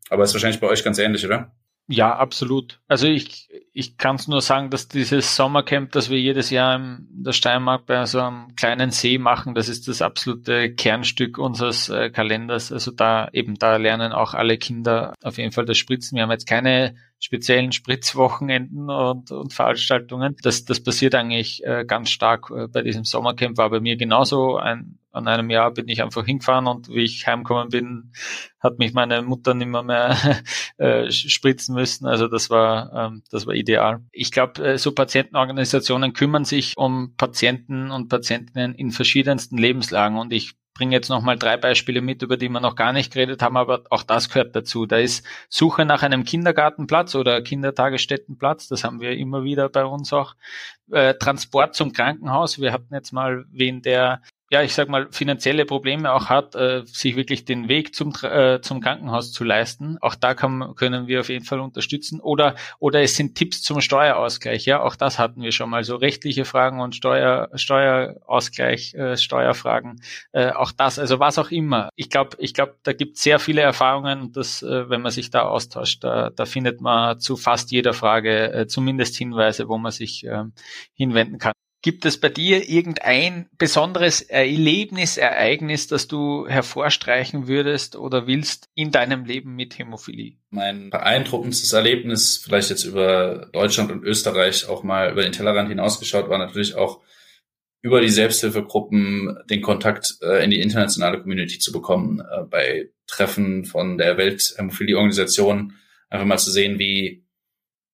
Aber 0.09 0.24
ist 0.24 0.33
wahrscheinlich 0.33 0.59
bei 0.59 0.67
euch 0.67 0.83
ganz 0.83 1.00
ähnlich, 1.00 1.25
oder? 1.25 1.55
Ja, 1.87 2.15
absolut. 2.15 2.79
Also 2.87 3.05
ich, 3.05 3.47
ich 3.71 3.97
kann 3.97 4.15
es 4.15 4.27
nur 4.27 4.41
sagen, 4.41 4.71
dass 4.71 4.87
dieses 4.87 5.35
Sommercamp, 5.35 5.91
das 5.91 6.09
wir 6.09 6.19
jedes 6.19 6.49
Jahr 6.49 6.77
in 6.77 7.07
der 7.11 7.31
Steiermark 7.31 7.85
bei 7.85 8.03
so 8.07 8.19
einem 8.19 8.55
kleinen 8.55 8.89
See 8.89 9.19
machen, 9.19 9.53
das 9.53 9.69
ist 9.69 9.87
das 9.87 10.01
absolute 10.01 10.73
Kernstück 10.73 11.37
unseres 11.37 11.89
äh, 11.89 12.09
Kalenders. 12.09 12.71
Also 12.71 12.89
da 12.89 13.29
eben, 13.33 13.55
da 13.59 13.75
lernen 13.77 14.13
auch 14.13 14.33
alle 14.33 14.57
Kinder 14.57 15.13
auf 15.21 15.37
jeden 15.37 15.51
Fall 15.51 15.65
das 15.65 15.77
Spritzen. 15.77 16.15
Wir 16.15 16.23
haben 16.23 16.31
jetzt 16.31 16.47
keine 16.47 16.95
speziellen 17.19 17.71
Spritzwochenenden 17.71 18.89
und, 18.89 19.29
und 19.29 19.53
Veranstaltungen. 19.53 20.35
Das, 20.41 20.65
das 20.65 20.81
passiert 20.81 21.13
eigentlich 21.13 21.63
äh, 21.65 21.85
ganz 21.85 22.09
stark 22.09 22.50
äh, 22.50 22.67
bei 22.67 22.81
diesem 22.81 23.03
Sommercamp. 23.03 23.57
War 23.57 23.69
bei 23.69 23.79
mir 23.79 23.95
genauso 23.95 24.57
ein 24.57 24.98
an 25.15 25.27
einem 25.27 25.49
Jahr 25.49 25.71
bin 25.71 25.87
ich 25.87 26.03
einfach 26.03 26.25
hingefahren 26.25 26.67
und 26.67 26.89
wie 26.89 27.03
ich 27.03 27.25
heimgekommen 27.25 27.69
bin, 27.69 28.11
hat 28.59 28.79
mich 28.79 28.93
meine 28.93 29.21
Mutter 29.21 29.53
nicht 29.53 29.67
mehr, 29.67 29.83
mehr 29.83 30.17
äh, 30.77 31.11
spritzen 31.11 31.75
müssen. 31.75 32.05
Also 32.05 32.27
das 32.27 32.49
war, 32.49 32.91
ähm, 32.93 33.23
das 33.31 33.47
war 33.47 33.53
ideal. 33.53 34.01
Ich 34.11 34.31
glaube, 34.31 34.63
äh, 34.63 34.77
so 34.77 34.91
Patientenorganisationen 34.91 36.13
kümmern 36.13 36.45
sich 36.45 36.73
um 36.75 37.15
Patienten 37.15 37.91
und 37.91 38.09
Patientinnen 38.09 38.75
in 38.75 38.91
verschiedensten 38.91 39.57
Lebenslagen 39.57 40.17
und 40.17 40.33
ich 40.33 40.55
bringe 40.75 40.93
jetzt 40.93 41.09
nochmal 41.09 41.37
drei 41.37 41.57
Beispiele 41.57 42.01
mit, 42.01 42.21
über 42.21 42.37
die 42.37 42.49
wir 42.49 42.59
noch 42.59 42.75
gar 42.75 42.91
nicht 42.91 43.13
geredet 43.13 43.41
haben, 43.41 43.57
aber 43.57 43.83
auch 43.89 44.03
das 44.03 44.29
gehört 44.29 44.55
dazu. 44.55 44.85
Da 44.85 44.97
ist 44.97 45.25
Suche 45.49 45.85
nach 45.85 46.03
einem 46.03 46.25
Kindergartenplatz 46.25 47.15
oder 47.15 47.41
Kindertagesstättenplatz, 47.41 48.67
das 48.67 48.83
haben 48.83 48.99
wir 48.99 49.11
immer 49.11 49.43
wieder 49.43 49.69
bei 49.69 49.85
uns 49.85 50.11
auch. 50.11 50.35
Äh, 50.91 51.15
Transport 51.15 51.75
zum 51.75 51.93
Krankenhaus. 51.93 52.59
Wir 52.59 52.71
hatten 52.73 52.93
jetzt 52.93 53.11
mal 53.11 53.45
wen, 53.51 53.81
der 53.81 54.21
ja, 54.51 54.62
ich 54.62 54.75
sag 54.75 54.90
mal, 54.90 55.08
finanzielle 55.12 55.66
Probleme 55.66 56.14
auch 56.14 56.29
hat, 56.29 56.53
äh, 56.53 56.84
sich 56.86 57.16
wirklich 57.16 57.46
den 57.46 57.68
Weg 57.68 57.96
zum, 57.96 58.14
äh, 58.22 58.62
zum 58.62 58.79
Krankenhaus 58.79 59.31
zu 59.31 59.44
leisten. 59.44 59.98
Auch 60.01 60.14
da 60.14 60.36
kann, 60.36 60.75
können 60.75 61.08
wir 61.08 61.22
auf 61.22 61.29
jeden 61.29 61.46
Fall 61.46 61.60
unterstützen. 61.60 62.20
Oder, 62.20 62.55
oder 62.77 63.01
es 63.01 63.16
sind 63.16 63.34
Tipps 63.36 63.64
zum 63.64 63.81
Steuerausgleich. 63.81 64.66
Ja, 64.66 64.81
auch 64.81 64.96
das 64.96 65.18
hatten 65.18 65.42
wir 65.42 65.51
schon 65.51 65.72
mal. 65.72 65.84
So 65.84 65.96
rechtliche 65.96 66.46
Fragen 66.46 66.79
und 66.79 66.96
Steuer, 66.96 67.50
Steuerausgleich, 67.55 68.94
äh, 68.94 69.18
Steuerfragen. 69.18 70.01
Äh, 70.31 70.51
auch 70.51 70.72
das, 70.72 71.00
also 71.00 71.20
was 71.20 71.40
auch 71.40 71.50
immer. 71.50 71.90
Ich 71.96 72.12
glaube, 72.12 72.38
ich 72.40 72.53
glaube, 72.53 72.75
da 72.84 72.94
gibt 72.94 73.18
sehr 73.18 73.40
viele 73.40 73.62
Erfahrungen 73.62 74.22
und 74.22 74.38
das, 74.38 74.62
äh, 74.62 74.90
wenn 74.90 75.01
man 75.01 75.12
sich 75.12 75.31
da 75.31 75.42
austauscht, 75.44 76.03
da, 76.03 76.29
da 76.29 76.46
findet 76.46 76.81
man 76.81 77.20
zu 77.20 77.36
fast 77.36 77.72
jeder 77.72 77.94
Frage 77.94 78.53
äh, 78.53 78.68
zumindest 78.68 79.16
Hinweise, 79.18 79.68
wo 79.70 79.79
man 79.79 79.92
sich 79.92 80.24
äh, 80.25 80.44
hinwenden 80.94 81.40
kann. 81.40 81.53
Gibt 81.85 82.03
es 82.05 82.19
bei 82.19 82.29
dir 82.29 82.67
irgendein 82.67 83.48
besonderes 83.59 84.24
Erlebnis, 84.24 85.17
Ereignis, 85.17 85.85
das 85.85 86.07
du 86.07 86.48
hervorstreichen 86.48 87.48
würdest 87.48 87.95
oder 87.95 88.25
willst 88.25 88.69
in 88.74 88.89
deinem 88.89 89.24
Leben 89.24 89.55
mit 89.55 89.77
Hämophilie? 89.77 90.37
Mein 90.50 90.89
beeindruckendstes 90.89 91.74
Erlebnis, 91.74 92.41
vielleicht 92.43 92.71
jetzt 92.71 92.85
über 92.85 93.51
Deutschland 93.53 93.91
und 93.91 94.03
Österreich 94.03 94.67
auch 94.67 94.81
mal 94.81 95.11
über 95.11 95.21
den 95.21 95.31
Tellerrand 95.31 95.69
hinausgeschaut, 95.69 96.27
war 96.27 96.39
natürlich 96.39 96.74
auch 96.74 97.01
über 97.83 98.01
die 98.01 98.09
Selbsthilfegruppen 98.09 99.37
den 99.48 99.61
Kontakt 99.61 100.17
äh, 100.24 100.43
in 100.43 100.50
die 100.50 100.61
internationale 100.61 101.21
Community 101.21 101.59
zu 101.59 101.71
bekommen, 101.71 102.19
äh, 102.19 102.45
bei 102.50 102.89
Treffen 103.05 103.63
von 103.63 104.00
der 104.00 104.17
Welthämophilie-Organisation, 104.17 105.74
einfach 106.09 106.25
mal 106.25 106.39
zu 106.39 106.50
sehen, 106.50 106.79
wie 106.79 107.25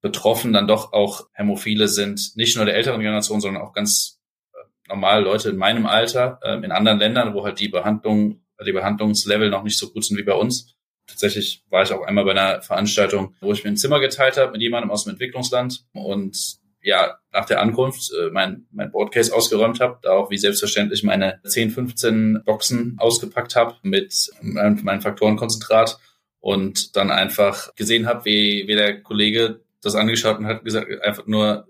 betroffen 0.01 0.53
dann 0.53 0.67
doch 0.67 0.93
auch 0.93 1.27
Hämophile 1.33 1.87
sind, 1.87 2.35
nicht 2.35 2.55
nur 2.55 2.65
der 2.65 2.75
älteren 2.75 3.01
Generation, 3.01 3.39
sondern 3.39 3.61
auch 3.61 3.73
ganz 3.73 4.19
äh, 4.53 4.57
normal 4.87 5.23
Leute 5.23 5.49
in 5.49 5.57
meinem 5.57 5.85
Alter, 5.85 6.39
äh, 6.43 6.55
in 6.57 6.71
anderen 6.71 6.99
Ländern, 6.99 7.33
wo 7.33 7.43
halt 7.43 7.59
die 7.59 7.69
Behandlung, 7.69 8.41
die 8.65 8.71
Behandlungslevel 8.71 9.49
noch 9.49 9.63
nicht 9.63 9.77
so 9.77 9.91
gut 9.91 10.05
sind 10.05 10.17
wie 10.17 10.23
bei 10.23 10.33
uns. 10.33 10.75
Tatsächlich 11.07 11.63
war 11.69 11.83
ich 11.83 11.91
auch 11.91 12.03
einmal 12.03 12.25
bei 12.25 12.31
einer 12.31 12.61
Veranstaltung, 12.61 13.35
wo 13.41 13.51
ich 13.51 13.63
mir 13.63 13.71
ein 13.71 13.77
Zimmer 13.77 13.99
geteilt 13.99 14.37
habe 14.37 14.53
mit 14.53 14.61
jemandem 14.61 14.91
aus 14.91 15.03
dem 15.03 15.11
Entwicklungsland 15.11 15.85
und 15.93 16.61
ja, 16.83 17.17
nach 17.31 17.45
der 17.45 17.61
Ankunft 17.61 18.11
äh, 18.11 18.31
mein, 18.31 18.65
mein 18.71 18.91
Boardcase 18.91 19.33
ausgeräumt 19.35 19.79
habe, 19.79 19.99
da 20.01 20.11
auch 20.13 20.31
wie 20.31 20.37
selbstverständlich 20.37 21.03
meine 21.03 21.39
10, 21.43 21.69
15 21.71 22.43
Boxen 22.43 22.95
ausgepackt 22.97 23.55
habe 23.55 23.75
mit 23.83 24.31
meinem, 24.41 24.83
meinem 24.83 25.01
Faktorenkonzentrat 25.01 25.99
und 26.39 26.95
dann 26.95 27.11
einfach 27.11 27.75
gesehen 27.75 28.07
habe, 28.07 28.25
wie, 28.25 28.67
wie 28.67 28.75
der 28.75 29.01
Kollege 29.01 29.61
das 29.81 29.95
angeschaut 29.95 30.39
und 30.39 30.47
hat 30.47 30.63
gesagt, 30.63 30.87
einfach 31.01 31.25
nur, 31.27 31.67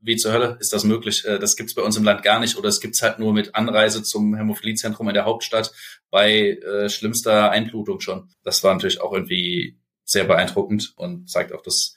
wie 0.00 0.16
zur 0.16 0.32
Hölle 0.32 0.56
ist 0.60 0.72
das 0.72 0.84
möglich? 0.84 1.24
Äh, 1.24 1.38
das 1.38 1.56
gibt's 1.56 1.74
bei 1.74 1.82
uns 1.82 1.96
im 1.96 2.04
Land 2.04 2.22
gar 2.22 2.40
nicht 2.40 2.56
oder 2.56 2.68
es 2.68 2.80
gibt's 2.80 3.02
halt 3.02 3.18
nur 3.18 3.32
mit 3.32 3.54
Anreise 3.54 4.02
zum 4.02 4.34
Hämophiliezentrum 4.34 5.08
in 5.08 5.14
der 5.14 5.24
Hauptstadt 5.24 5.72
bei 6.10 6.58
äh, 6.58 6.88
schlimmster 6.88 7.50
Einblutung 7.50 8.00
schon. 8.00 8.28
Das 8.42 8.62
war 8.64 8.74
natürlich 8.74 9.00
auch 9.00 9.12
irgendwie 9.12 9.78
sehr 10.04 10.24
beeindruckend 10.24 10.92
und 10.96 11.30
zeigt 11.30 11.52
auch, 11.52 11.62
dass 11.62 11.94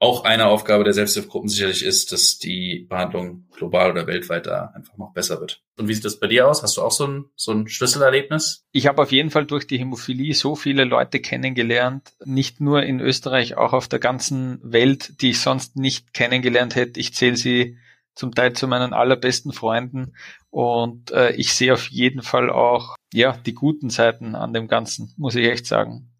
auch 0.00 0.24
eine 0.24 0.46
Aufgabe 0.46 0.84
der 0.84 0.92
Selbsthilfegruppen 0.92 1.48
sicherlich 1.48 1.84
ist, 1.84 2.12
dass 2.12 2.38
die 2.38 2.86
Behandlung 2.88 3.46
global 3.50 3.90
oder 3.90 4.06
weltweit 4.06 4.46
da 4.46 4.72
einfach 4.74 4.96
noch 4.96 5.12
besser 5.12 5.40
wird. 5.40 5.62
Und 5.76 5.88
wie 5.88 5.94
sieht 5.94 6.04
das 6.04 6.20
bei 6.20 6.28
dir 6.28 6.48
aus? 6.48 6.62
Hast 6.62 6.76
du 6.76 6.82
auch 6.82 6.92
so 6.92 7.06
ein, 7.06 7.24
so 7.34 7.52
ein 7.52 7.68
Schlüsselerlebnis? 7.68 8.64
Ich 8.70 8.86
habe 8.86 9.02
auf 9.02 9.10
jeden 9.10 9.30
Fall 9.30 9.46
durch 9.46 9.66
die 9.66 9.78
Hämophilie 9.78 10.34
so 10.34 10.54
viele 10.54 10.84
Leute 10.84 11.20
kennengelernt, 11.20 12.12
nicht 12.24 12.60
nur 12.60 12.84
in 12.84 13.00
Österreich, 13.00 13.56
auch 13.56 13.72
auf 13.72 13.88
der 13.88 13.98
ganzen 13.98 14.60
Welt, 14.62 15.20
die 15.20 15.30
ich 15.30 15.40
sonst 15.40 15.76
nicht 15.76 16.14
kennengelernt 16.14 16.76
hätte. 16.76 17.00
Ich 17.00 17.14
zähle 17.14 17.36
sie 17.36 17.76
zum 18.14 18.34
Teil 18.34 18.52
zu 18.52 18.68
meinen 18.68 18.92
allerbesten 18.92 19.52
Freunden 19.52 20.14
und 20.50 21.10
äh, 21.12 21.32
ich 21.32 21.54
sehe 21.54 21.72
auf 21.72 21.88
jeden 21.88 22.22
Fall 22.22 22.50
auch 22.50 22.96
ja 23.12 23.36
die 23.36 23.54
guten 23.54 23.90
Seiten 23.90 24.34
an 24.34 24.52
dem 24.52 24.68
Ganzen, 24.68 25.14
muss 25.16 25.36
ich 25.36 25.46
echt 25.46 25.66
sagen. 25.66 26.10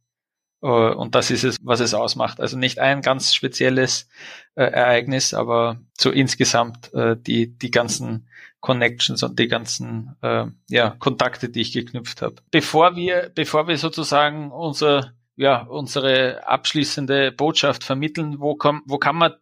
Äh, 0.63 0.67
und 0.67 1.15
das 1.15 1.31
ist 1.31 1.45
es, 1.45 1.57
was 1.63 1.81
es 1.81 1.95
ausmacht. 1.95 2.41
Also 2.41 2.57
nicht 2.57 2.79
ein 2.79 3.03
ganz 3.03 3.35
spezielles 3.35 4.09
äh, 4.55 4.65
Ereignis, 4.65 5.35
aber 5.35 5.81
so 5.97 6.11
insgesamt 6.11 6.93
äh, 6.95 7.17
die, 7.17 7.59
die 7.59 7.71
ganzen 7.71 8.29
Connections 8.61 9.23
und 9.23 9.39
die 9.39 9.49
ganzen 9.49 10.17
äh, 10.23 10.47
ja, 10.69 10.91
Kontakte, 10.99 11.49
die 11.49 11.61
ich 11.61 11.73
geknüpft 11.73 12.23
habe. 12.23 12.37
Bevor 12.51 12.97
wir, 12.97 13.31
bevor 13.35 13.69
wir 13.69 13.79
sozusagen 13.79 14.51
unser, 14.51 15.13
ja, 15.37 15.63
unsere 15.63 16.47
abschließende 16.47 17.33
Botschaft 17.33 17.85
vermitteln, 17.85 18.41
wo, 18.41 18.57
komm, 18.57 18.83
wo 18.87 18.99
kann 18.99 19.17
man 19.17 19.35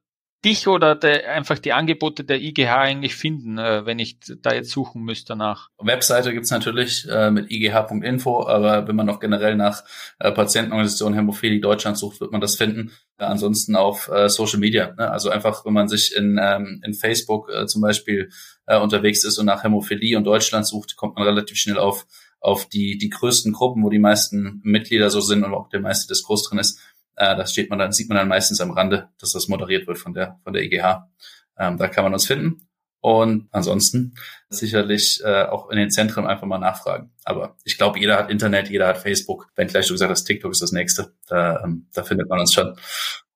dich 0.46 0.68
oder 0.68 0.94
der, 0.94 1.32
einfach 1.32 1.58
die 1.58 1.72
Angebote 1.72 2.24
der 2.24 2.40
IGH 2.40 2.80
eigentlich 2.80 3.16
finden, 3.16 3.58
äh, 3.58 3.84
wenn 3.84 3.98
ich 3.98 4.18
da 4.40 4.54
jetzt 4.54 4.70
suchen 4.70 5.02
müsste 5.02 5.32
danach? 5.32 5.68
Webseite 5.78 6.32
gibt's 6.32 6.50
natürlich 6.50 7.06
äh, 7.10 7.30
mit 7.30 7.50
igh.info, 7.50 8.46
aber 8.46 8.86
wenn 8.86 8.94
man 8.96 9.06
noch 9.06 9.18
generell 9.18 9.56
nach 9.56 9.82
äh, 10.20 10.30
Patientenorganisation 10.30 11.14
Hämophilie 11.14 11.60
Deutschland 11.60 11.98
sucht, 11.98 12.20
wird 12.20 12.30
man 12.30 12.40
das 12.40 12.54
finden. 12.54 12.92
Äh, 13.18 13.24
ansonsten 13.24 13.74
auf 13.74 14.08
äh, 14.08 14.28
Social 14.28 14.60
Media. 14.60 14.94
Ne? 14.96 15.10
Also 15.10 15.30
einfach, 15.30 15.64
wenn 15.64 15.74
man 15.74 15.88
sich 15.88 16.14
in, 16.14 16.38
ähm, 16.40 16.80
in 16.84 16.94
Facebook 16.94 17.50
äh, 17.50 17.66
zum 17.66 17.82
Beispiel 17.82 18.30
äh, 18.66 18.78
unterwegs 18.78 19.24
ist 19.24 19.38
und 19.38 19.46
nach 19.46 19.64
Hämophilie 19.64 20.16
und 20.16 20.24
Deutschland 20.24 20.66
sucht, 20.66 20.96
kommt 20.96 21.16
man 21.16 21.26
relativ 21.26 21.58
schnell 21.58 21.78
auf 21.78 22.06
auf 22.38 22.68
die, 22.68 22.96
die 22.96 23.08
größten 23.08 23.52
Gruppen, 23.52 23.82
wo 23.82 23.90
die 23.90 23.98
meisten 23.98 24.60
Mitglieder 24.62 25.10
so 25.10 25.20
sind 25.20 25.42
und 25.42 25.52
auch 25.52 25.68
der 25.68 25.80
meiste 25.80 26.06
Diskurs 26.06 26.44
drin 26.44 26.60
ist. 26.60 26.78
Äh, 27.16 27.36
das 27.36 27.52
steht 27.52 27.70
man 27.70 27.78
dann, 27.78 27.92
sieht 27.92 28.08
man 28.08 28.18
dann 28.18 28.28
meistens 28.28 28.60
am 28.60 28.70
Rande, 28.70 29.08
dass 29.18 29.32
das 29.32 29.48
moderiert 29.48 29.86
wird 29.86 29.98
von 29.98 30.14
der, 30.14 30.38
von 30.44 30.52
der 30.52 30.62
IGH. 30.62 31.08
Ähm, 31.58 31.78
da 31.78 31.88
kann 31.88 32.04
man 32.04 32.12
uns 32.12 32.26
finden. 32.26 32.68
Und 33.00 33.48
ansonsten 33.52 34.14
sicherlich 34.48 35.22
äh, 35.24 35.44
auch 35.44 35.70
in 35.70 35.76
den 35.76 35.90
Zentren 35.90 36.26
einfach 36.26 36.46
mal 36.46 36.58
nachfragen. 36.58 37.12
Aber 37.24 37.56
ich 37.64 37.78
glaube, 37.78 38.00
jeder 38.00 38.16
hat 38.16 38.30
Internet, 38.30 38.68
jeder 38.68 38.88
hat 38.88 38.98
Facebook. 38.98 39.48
Wenn 39.54 39.68
gleich 39.68 39.86
du 39.86 39.94
gesagt 39.94 40.10
hast, 40.10 40.24
TikTok 40.24 40.50
ist 40.50 40.62
das 40.62 40.72
nächste, 40.72 41.12
da, 41.28 41.62
ähm, 41.62 41.86
da 41.92 42.02
findet 42.02 42.28
man 42.28 42.40
uns 42.40 42.52
schon. 42.52 42.76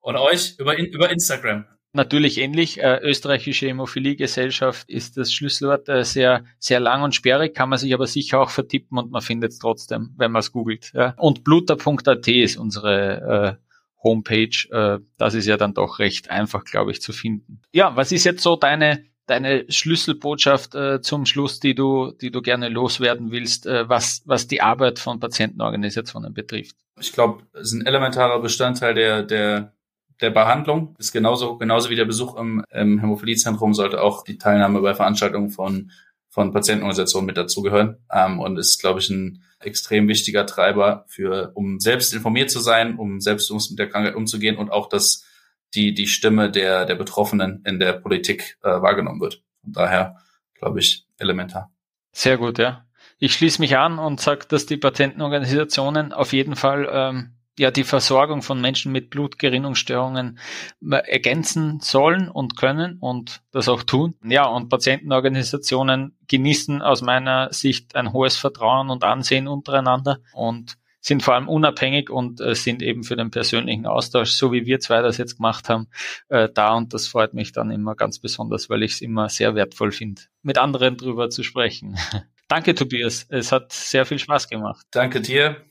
Und 0.00 0.16
euch 0.16 0.56
über, 0.58 0.76
über 0.76 1.10
Instagram. 1.10 1.66
Natürlich 1.92 2.38
ähnlich. 2.38 2.80
Äh, 2.80 3.00
österreichische 3.02 3.66
Hämophilie-Gesellschaft 3.66 4.88
ist 4.88 5.16
das 5.16 5.32
Schlüsselwort 5.32 5.88
äh, 5.88 6.04
sehr, 6.04 6.44
sehr 6.58 6.80
lang 6.80 7.02
und 7.02 7.14
sperrig, 7.14 7.54
kann 7.54 7.68
man 7.68 7.78
sich 7.78 7.92
aber 7.92 8.06
sicher 8.06 8.40
auch 8.40 8.50
vertippen 8.50 8.96
und 8.96 9.10
man 9.10 9.22
findet 9.22 9.52
es 9.52 9.58
trotzdem, 9.58 10.14
wenn 10.16 10.30
man 10.30 10.40
es 10.40 10.52
googelt. 10.52 10.92
Ja. 10.94 11.14
Und 11.16 11.42
bluter.at 11.42 12.28
ist 12.28 12.56
unsere 12.56 13.58
äh, 13.60 13.69
Homepage. 14.02 14.68
Äh, 14.70 14.98
das 15.16 15.34
ist 15.34 15.46
ja 15.46 15.56
dann 15.56 15.74
doch 15.74 15.98
recht 15.98 16.30
einfach, 16.30 16.64
glaube 16.64 16.90
ich, 16.90 17.02
zu 17.02 17.12
finden. 17.12 17.60
Ja, 17.72 17.96
was 17.96 18.12
ist 18.12 18.24
jetzt 18.24 18.42
so 18.42 18.56
deine 18.56 19.04
deine 19.26 19.64
Schlüsselbotschaft 19.68 20.74
äh, 20.74 21.00
zum 21.00 21.24
Schluss, 21.24 21.60
die 21.60 21.76
du, 21.76 22.10
die 22.10 22.32
du 22.32 22.42
gerne 22.42 22.68
loswerden 22.68 23.30
willst, 23.30 23.64
äh, 23.64 23.88
was, 23.88 24.22
was 24.24 24.48
die 24.48 24.60
Arbeit 24.60 24.98
von 24.98 25.20
Patientenorganisationen 25.20 26.34
betrifft? 26.34 26.74
Ich 26.98 27.12
glaube, 27.12 27.44
es 27.52 27.68
ist 27.68 27.74
ein 27.74 27.86
elementarer 27.86 28.40
Bestandteil 28.40 28.94
der, 28.94 29.22
der 29.22 29.72
der 30.20 30.30
Behandlung 30.30 30.94
ist 30.98 31.12
genauso, 31.12 31.56
genauso 31.56 31.90
wie 31.90 31.96
der 31.96 32.04
Besuch 32.04 32.36
im, 32.36 32.64
im 32.70 32.98
Hämophiliezentrum 32.98 33.74
sollte 33.74 34.02
auch 34.02 34.22
die 34.22 34.38
Teilnahme 34.38 34.80
bei 34.80 34.94
Veranstaltungen 34.94 35.50
von, 35.50 35.90
von 36.30 36.52
Patientenorganisationen 36.52 37.26
mit 37.26 37.36
dazugehören. 37.36 37.98
Ähm, 38.10 38.40
und 38.40 38.56
ist, 38.56 38.80
glaube 38.80 39.00
ich, 39.00 39.10
ein 39.10 39.42
extrem 39.60 40.08
wichtiger 40.08 40.46
Treiber 40.46 41.04
für, 41.08 41.52
um 41.54 41.80
selbst 41.80 42.14
informiert 42.14 42.50
zu 42.50 42.60
sein, 42.60 42.96
um 42.96 43.20
selbst 43.20 43.52
mit 43.52 43.78
der 43.78 43.88
Krankheit 43.88 44.14
umzugehen 44.14 44.56
und 44.56 44.70
auch, 44.70 44.88
dass 44.88 45.26
die, 45.74 45.92
die 45.92 46.06
Stimme 46.06 46.50
der, 46.50 46.86
der 46.86 46.94
Betroffenen 46.94 47.62
in 47.66 47.78
der 47.78 47.92
Politik 47.92 48.58
äh, 48.62 48.68
wahrgenommen 48.68 49.20
wird. 49.20 49.42
Von 49.62 49.72
daher, 49.72 50.16
glaube 50.54 50.80
ich, 50.80 51.06
elementar. 51.18 51.70
Sehr 52.12 52.38
gut, 52.38 52.58
ja. 52.58 52.86
Ich 53.18 53.34
schließe 53.34 53.60
mich 53.60 53.76
an 53.76 53.98
und 53.98 54.20
sage, 54.20 54.46
dass 54.48 54.66
die 54.66 54.78
Patentenorganisationen 54.78 56.12
auf 56.12 56.32
jeden 56.32 56.56
Fall 56.56 56.88
ähm, 56.90 57.32
ja 57.58 57.70
die 57.70 57.84
Versorgung 57.84 58.42
von 58.42 58.60
Menschen 58.60 58.92
mit 58.92 59.10
Blutgerinnungsstörungen 59.10 60.38
ergänzen 60.80 61.80
sollen 61.80 62.28
und 62.28 62.56
können 62.56 62.98
und 63.00 63.42
das 63.50 63.68
auch 63.68 63.82
tun. 63.82 64.14
Ja, 64.24 64.46
und 64.46 64.68
Patientenorganisationen 64.68 66.16
genießen 66.28 66.82
aus 66.82 67.02
meiner 67.02 67.52
Sicht 67.52 67.96
ein 67.96 68.12
hohes 68.12 68.36
Vertrauen 68.36 68.90
und 68.90 69.04
Ansehen 69.04 69.48
untereinander 69.48 70.20
und 70.32 70.76
sind 71.00 71.22
vor 71.22 71.34
allem 71.34 71.48
unabhängig 71.48 72.10
und 72.10 72.40
äh, 72.40 72.54
sind 72.54 72.82
eben 72.82 73.04
für 73.04 73.16
den 73.16 73.30
persönlichen 73.30 73.86
Austausch, 73.86 74.32
so 74.32 74.52
wie 74.52 74.66
wir 74.66 74.80
zwei 74.80 75.00
das 75.02 75.16
jetzt 75.16 75.36
gemacht 75.36 75.68
haben, 75.68 75.88
äh, 76.28 76.48
da. 76.52 76.74
Und 76.74 76.92
das 76.92 77.08
freut 77.08 77.34
mich 77.34 77.52
dann 77.52 77.70
immer 77.70 77.94
ganz 77.94 78.18
besonders, 78.18 78.68
weil 78.68 78.82
ich 78.82 78.92
es 78.92 79.00
immer 79.00 79.28
sehr 79.28 79.54
wertvoll 79.54 79.92
finde, 79.92 80.22
mit 80.42 80.58
anderen 80.58 80.96
drüber 80.96 81.30
zu 81.30 81.42
sprechen. 81.42 81.96
Danke, 82.48 82.74
Tobias. 82.74 83.26
Es 83.28 83.52
hat 83.52 83.72
sehr 83.72 84.04
viel 84.04 84.18
Spaß 84.18 84.48
gemacht. 84.48 84.84
Danke 84.90 85.20
dir. 85.20 85.64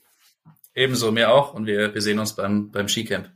Ebenso, 0.74 1.10
mir 1.12 1.30
auch. 1.30 1.54
Und 1.54 1.66
wir, 1.66 1.94
wir 1.94 2.02
sehen 2.02 2.18
uns 2.18 2.34
beim, 2.34 2.70
beim 2.70 2.88
Skicamp. 2.88 3.30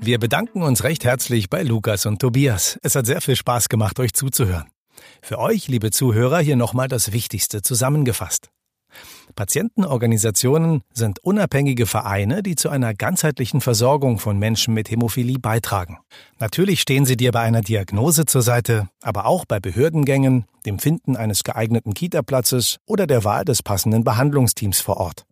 Wir 0.00 0.18
bedanken 0.18 0.62
uns 0.62 0.84
recht 0.84 1.04
herzlich 1.04 1.50
bei 1.50 1.62
Lukas 1.62 2.06
und 2.06 2.20
Tobias. 2.20 2.78
Es 2.82 2.94
hat 2.94 3.06
sehr 3.06 3.20
viel 3.20 3.36
Spaß 3.36 3.68
gemacht, 3.68 4.00
euch 4.00 4.14
zuzuhören. 4.14 4.70
Für 5.22 5.38
euch, 5.38 5.68
liebe 5.68 5.90
Zuhörer, 5.90 6.38
hier 6.38 6.56
nochmal 6.56 6.88
das 6.88 7.12
Wichtigste 7.12 7.62
zusammengefasst. 7.62 8.48
Patientenorganisationen 9.34 10.82
sind 10.92 11.18
unabhängige 11.20 11.86
Vereine, 11.86 12.42
die 12.42 12.56
zu 12.56 12.70
einer 12.70 12.94
ganzheitlichen 12.94 13.60
Versorgung 13.60 14.18
von 14.18 14.38
Menschen 14.38 14.74
mit 14.74 14.90
Hämophilie 14.90 15.38
beitragen. 15.38 15.98
Natürlich 16.38 16.80
stehen 16.80 17.04
sie 17.04 17.16
dir 17.16 17.32
bei 17.32 17.40
einer 17.40 17.60
Diagnose 17.60 18.26
zur 18.26 18.42
Seite, 18.42 18.88
aber 19.02 19.26
auch 19.26 19.44
bei 19.44 19.60
Behördengängen, 19.60 20.46
dem 20.66 20.78
Finden 20.78 21.16
eines 21.16 21.44
geeigneten 21.44 21.94
Kita-Platzes 21.94 22.78
oder 22.86 23.06
der 23.06 23.24
Wahl 23.24 23.44
des 23.44 23.62
passenden 23.62 24.04
Behandlungsteams 24.04 24.80
vor 24.80 24.96
Ort. 24.96 25.24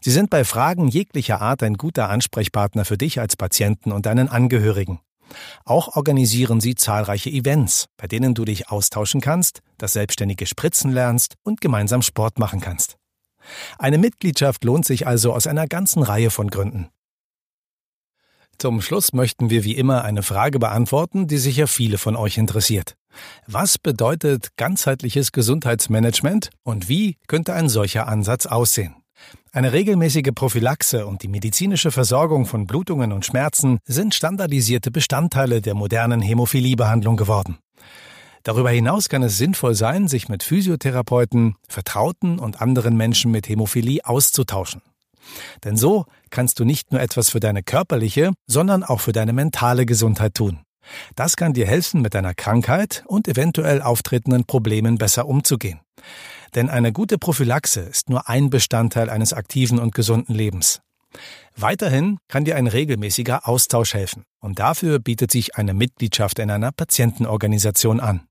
Sie 0.00 0.10
sind 0.10 0.30
bei 0.30 0.44
Fragen 0.44 0.88
jeglicher 0.88 1.40
Art 1.40 1.62
ein 1.62 1.74
guter 1.74 2.08
Ansprechpartner 2.08 2.84
für 2.84 2.98
dich 2.98 3.20
als 3.20 3.36
Patienten 3.36 3.92
und 3.92 4.06
deinen 4.06 4.28
Angehörigen. 4.28 5.00
Auch 5.64 5.96
organisieren 5.96 6.60
sie 6.60 6.74
zahlreiche 6.74 7.30
Events, 7.30 7.86
bei 7.96 8.06
denen 8.06 8.34
du 8.34 8.44
dich 8.44 8.68
austauschen 8.70 9.20
kannst, 9.20 9.60
das 9.78 9.92
selbstständige 9.92 10.46
Spritzen 10.46 10.92
lernst 10.92 11.34
und 11.42 11.60
gemeinsam 11.60 12.02
Sport 12.02 12.38
machen 12.38 12.60
kannst. 12.60 12.96
Eine 13.78 13.98
Mitgliedschaft 13.98 14.64
lohnt 14.64 14.84
sich 14.84 15.06
also 15.06 15.32
aus 15.32 15.46
einer 15.46 15.66
ganzen 15.66 16.02
Reihe 16.02 16.30
von 16.30 16.48
Gründen. 16.48 16.88
Zum 18.58 18.80
Schluss 18.80 19.12
möchten 19.12 19.50
wir 19.50 19.64
wie 19.64 19.74
immer 19.74 20.04
eine 20.04 20.22
Frage 20.22 20.58
beantworten, 20.58 21.26
die 21.26 21.38
sicher 21.38 21.66
viele 21.66 21.98
von 21.98 22.14
euch 22.14 22.38
interessiert. 22.38 22.96
Was 23.46 23.76
bedeutet 23.78 24.56
ganzheitliches 24.56 25.32
Gesundheitsmanagement 25.32 26.50
und 26.62 26.88
wie 26.88 27.16
könnte 27.26 27.54
ein 27.54 27.68
solcher 27.68 28.06
Ansatz 28.06 28.46
aussehen? 28.46 29.01
Eine 29.52 29.72
regelmäßige 29.72 30.30
Prophylaxe 30.34 31.06
und 31.06 31.22
die 31.22 31.28
medizinische 31.28 31.90
Versorgung 31.90 32.46
von 32.46 32.66
Blutungen 32.66 33.12
und 33.12 33.26
Schmerzen 33.26 33.78
sind 33.84 34.14
standardisierte 34.14 34.90
Bestandteile 34.90 35.60
der 35.60 35.74
modernen 35.74 36.22
Hämophiliebehandlung 36.22 37.16
geworden. 37.16 37.58
Darüber 38.44 38.70
hinaus 38.70 39.08
kann 39.08 39.22
es 39.22 39.38
sinnvoll 39.38 39.74
sein, 39.74 40.08
sich 40.08 40.28
mit 40.28 40.42
Physiotherapeuten, 40.42 41.54
Vertrauten 41.68 42.38
und 42.38 42.60
anderen 42.60 42.96
Menschen 42.96 43.30
mit 43.30 43.48
Hämophilie 43.48 44.04
auszutauschen. 44.04 44.82
Denn 45.64 45.76
so 45.76 46.06
kannst 46.30 46.58
du 46.58 46.64
nicht 46.64 46.90
nur 46.90 47.00
etwas 47.00 47.30
für 47.30 47.38
deine 47.38 47.62
körperliche, 47.62 48.32
sondern 48.46 48.82
auch 48.82 49.00
für 49.00 49.12
deine 49.12 49.32
mentale 49.32 49.86
Gesundheit 49.86 50.34
tun. 50.34 50.60
Das 51.14 51.36
kann 51.36 51.52
dir 51.52 51.66
helfen, 51.66 52.02
mit 52.02 52.14
deiner 52.14 52.34
Krankheit 52.34 53.04
und 53.06 53.28
eventuell 53.28 53.80
auftretenden 53.80 54.44
Problemen 54.44 54.98
besser 54.98 55.26
umzugehen. 55.26 55.80
Denn 56.54 56.68
eine 56.68 56.92
gute 56.92 57.18
Prophylaxe 57.18 57.80
ist 57.80 58.10
nur 58.10 58.28
ein 58.28 58.50
Bestandteil 58.50 59.08
eines 59.08 59.32
aktiven 59.32 59.78
und 59.78 59.94
gesunden 59.94 60.34
Lebens. 60.34 60.80
Weiterhin 61.56 62.18
kann 62.28 62.44
dir 62.44 62.56
ein 62.56 62.66
regelmäßiger 62.66 63.46
Austausch 63.46 63.94
helfen 63.94 64.24
und 64.40 64.58
dafür 64.58 64.98
bietet 64.98 65.30
sich 65.30 65.56
eine 65.56 65.74
Mitgliedschaft 65.74 66.38
in 66.38 66.50
einer 66.50 66.72
Patientenorganisation 66.72 68.00
an. 68.00 68.26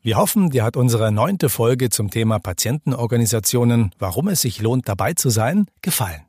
Wir 0.00 0.16
hoffen, 0.16 0.50
dir 0.50 0.64
hat 0.64 0.76
unsere 0.76 1.12
neunte 1.12 1.48
Folge 1.48 1.90
zum 1.90 2.10
Thema 2.10 2.40
Patientenorganisationen, 2.40 3.92
warum 3.98 4.28
es 4.28 4.40
sich 4.40 4.60
lohnt, 4.60 4.88
dabei 4.88 5.14
zu 5.14 5.30
sein, 5.30 5.66
gefallen. 5.80 6.22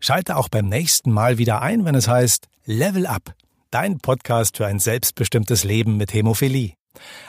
Schalte 0.00 0.36
auch 0.36 0.48
beim 0.50 0.68
nächsten 0.68 1.10
Mal 1.10 1.38
wieder 1.38 1.62
ein, 1.62 1.86
wenn 1.86 1.94
es 1.94 2.08
heißt 2.08 2.48
Level 2.66 3.06
Up, 3.06 3.34
dein 3.70 3.98
Podcast 3.98 4.58
für 4.58 4.66
ein 4.66 4.80
selbstbestimmtes 4.80 5.64
Leben 5.64 5.96
mit 5.96 6.12
Hämophilie. 6.12 6.74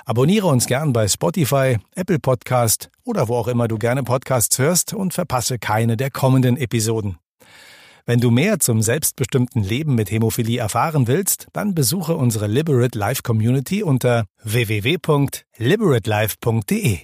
Abonniere 0.06 0.48
uns 0.48 0.68
gern 0.68 0.94
bei 0.94 1.08
Spotify, 1.08 1.78
Apple 1.96 2.20
Podcast 2.20 2.90
oder 3.04 3.28
wo 3.28 3.36
auch 3.36 3.48
immer 3.48 3.68
du 3.68 3.78
gerne 3.78 4.04
Podcasts 4.04 4.58
hörst 4.60 4.94
und 4.94 5.14
verpasse 5.14 5.60
keine 5.60 5.98
der 5.98 6.12
kommenden 6.12 6.58
Episoden. 6.58 7.18
Wenn 8.08 8.20
du 8.20 8.30
mehr 8.30 8.60
zum 8.60 8.84
selbstbestimmten 8.84 9.64
Leben 9.64 9.96
mit 9.96 10.12
Hämophilie 10.12 10.60
erfahren 10.60 11.08
willst, 11.08 11.48
dann 11.54 11.74
besuche 11.74 12.16
unsere 12.16 12.46
Liberate 12.46 13.00
Life 13.00 13.24
Community 13.24 13.82
unter 13.82 14.26
www.liberatelife.de. 14.44 17.00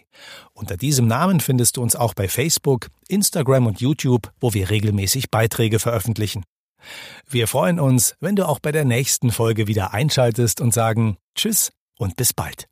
Unter 0.53 0.77
diesem 0.77 1.07
Namen 1.07 1.39
findest 1.39 1.77
du 1.77 1.81
uns 1.81 1.95
auch 1.95 2.13
bei 2.13 2.27
Facebook, 2.27 2.89
Instagram 3.07 3.65
und 3.65 3.81
YouTube, 3.81 4.31
wo 4.39 4.53
wir 4.53 4.69
regelmäßig 4.69 5.31
Beiträge 5.31 5.79
veröffentlichen. 5.79 6.43
Wir 7.27 7.47
freuen 7.47 7.79
uns, 7.79 8.13
wenn 8.19 8.35
du 8.35 8.47
auch 8.47 8.59
bei 8.59 8.71
der 8.71 8.85
nächsten 8.85 9.31
Folge 9.31 9.65
wieder 9.65 9.95
einschaltest 9.95 10.61
und 10.61 10.71
sagen 10.71 11.17
Tschüss 11.33 11.71
und 12.01 12.15
bis 12.15 12.33
bald. 12.33 12.70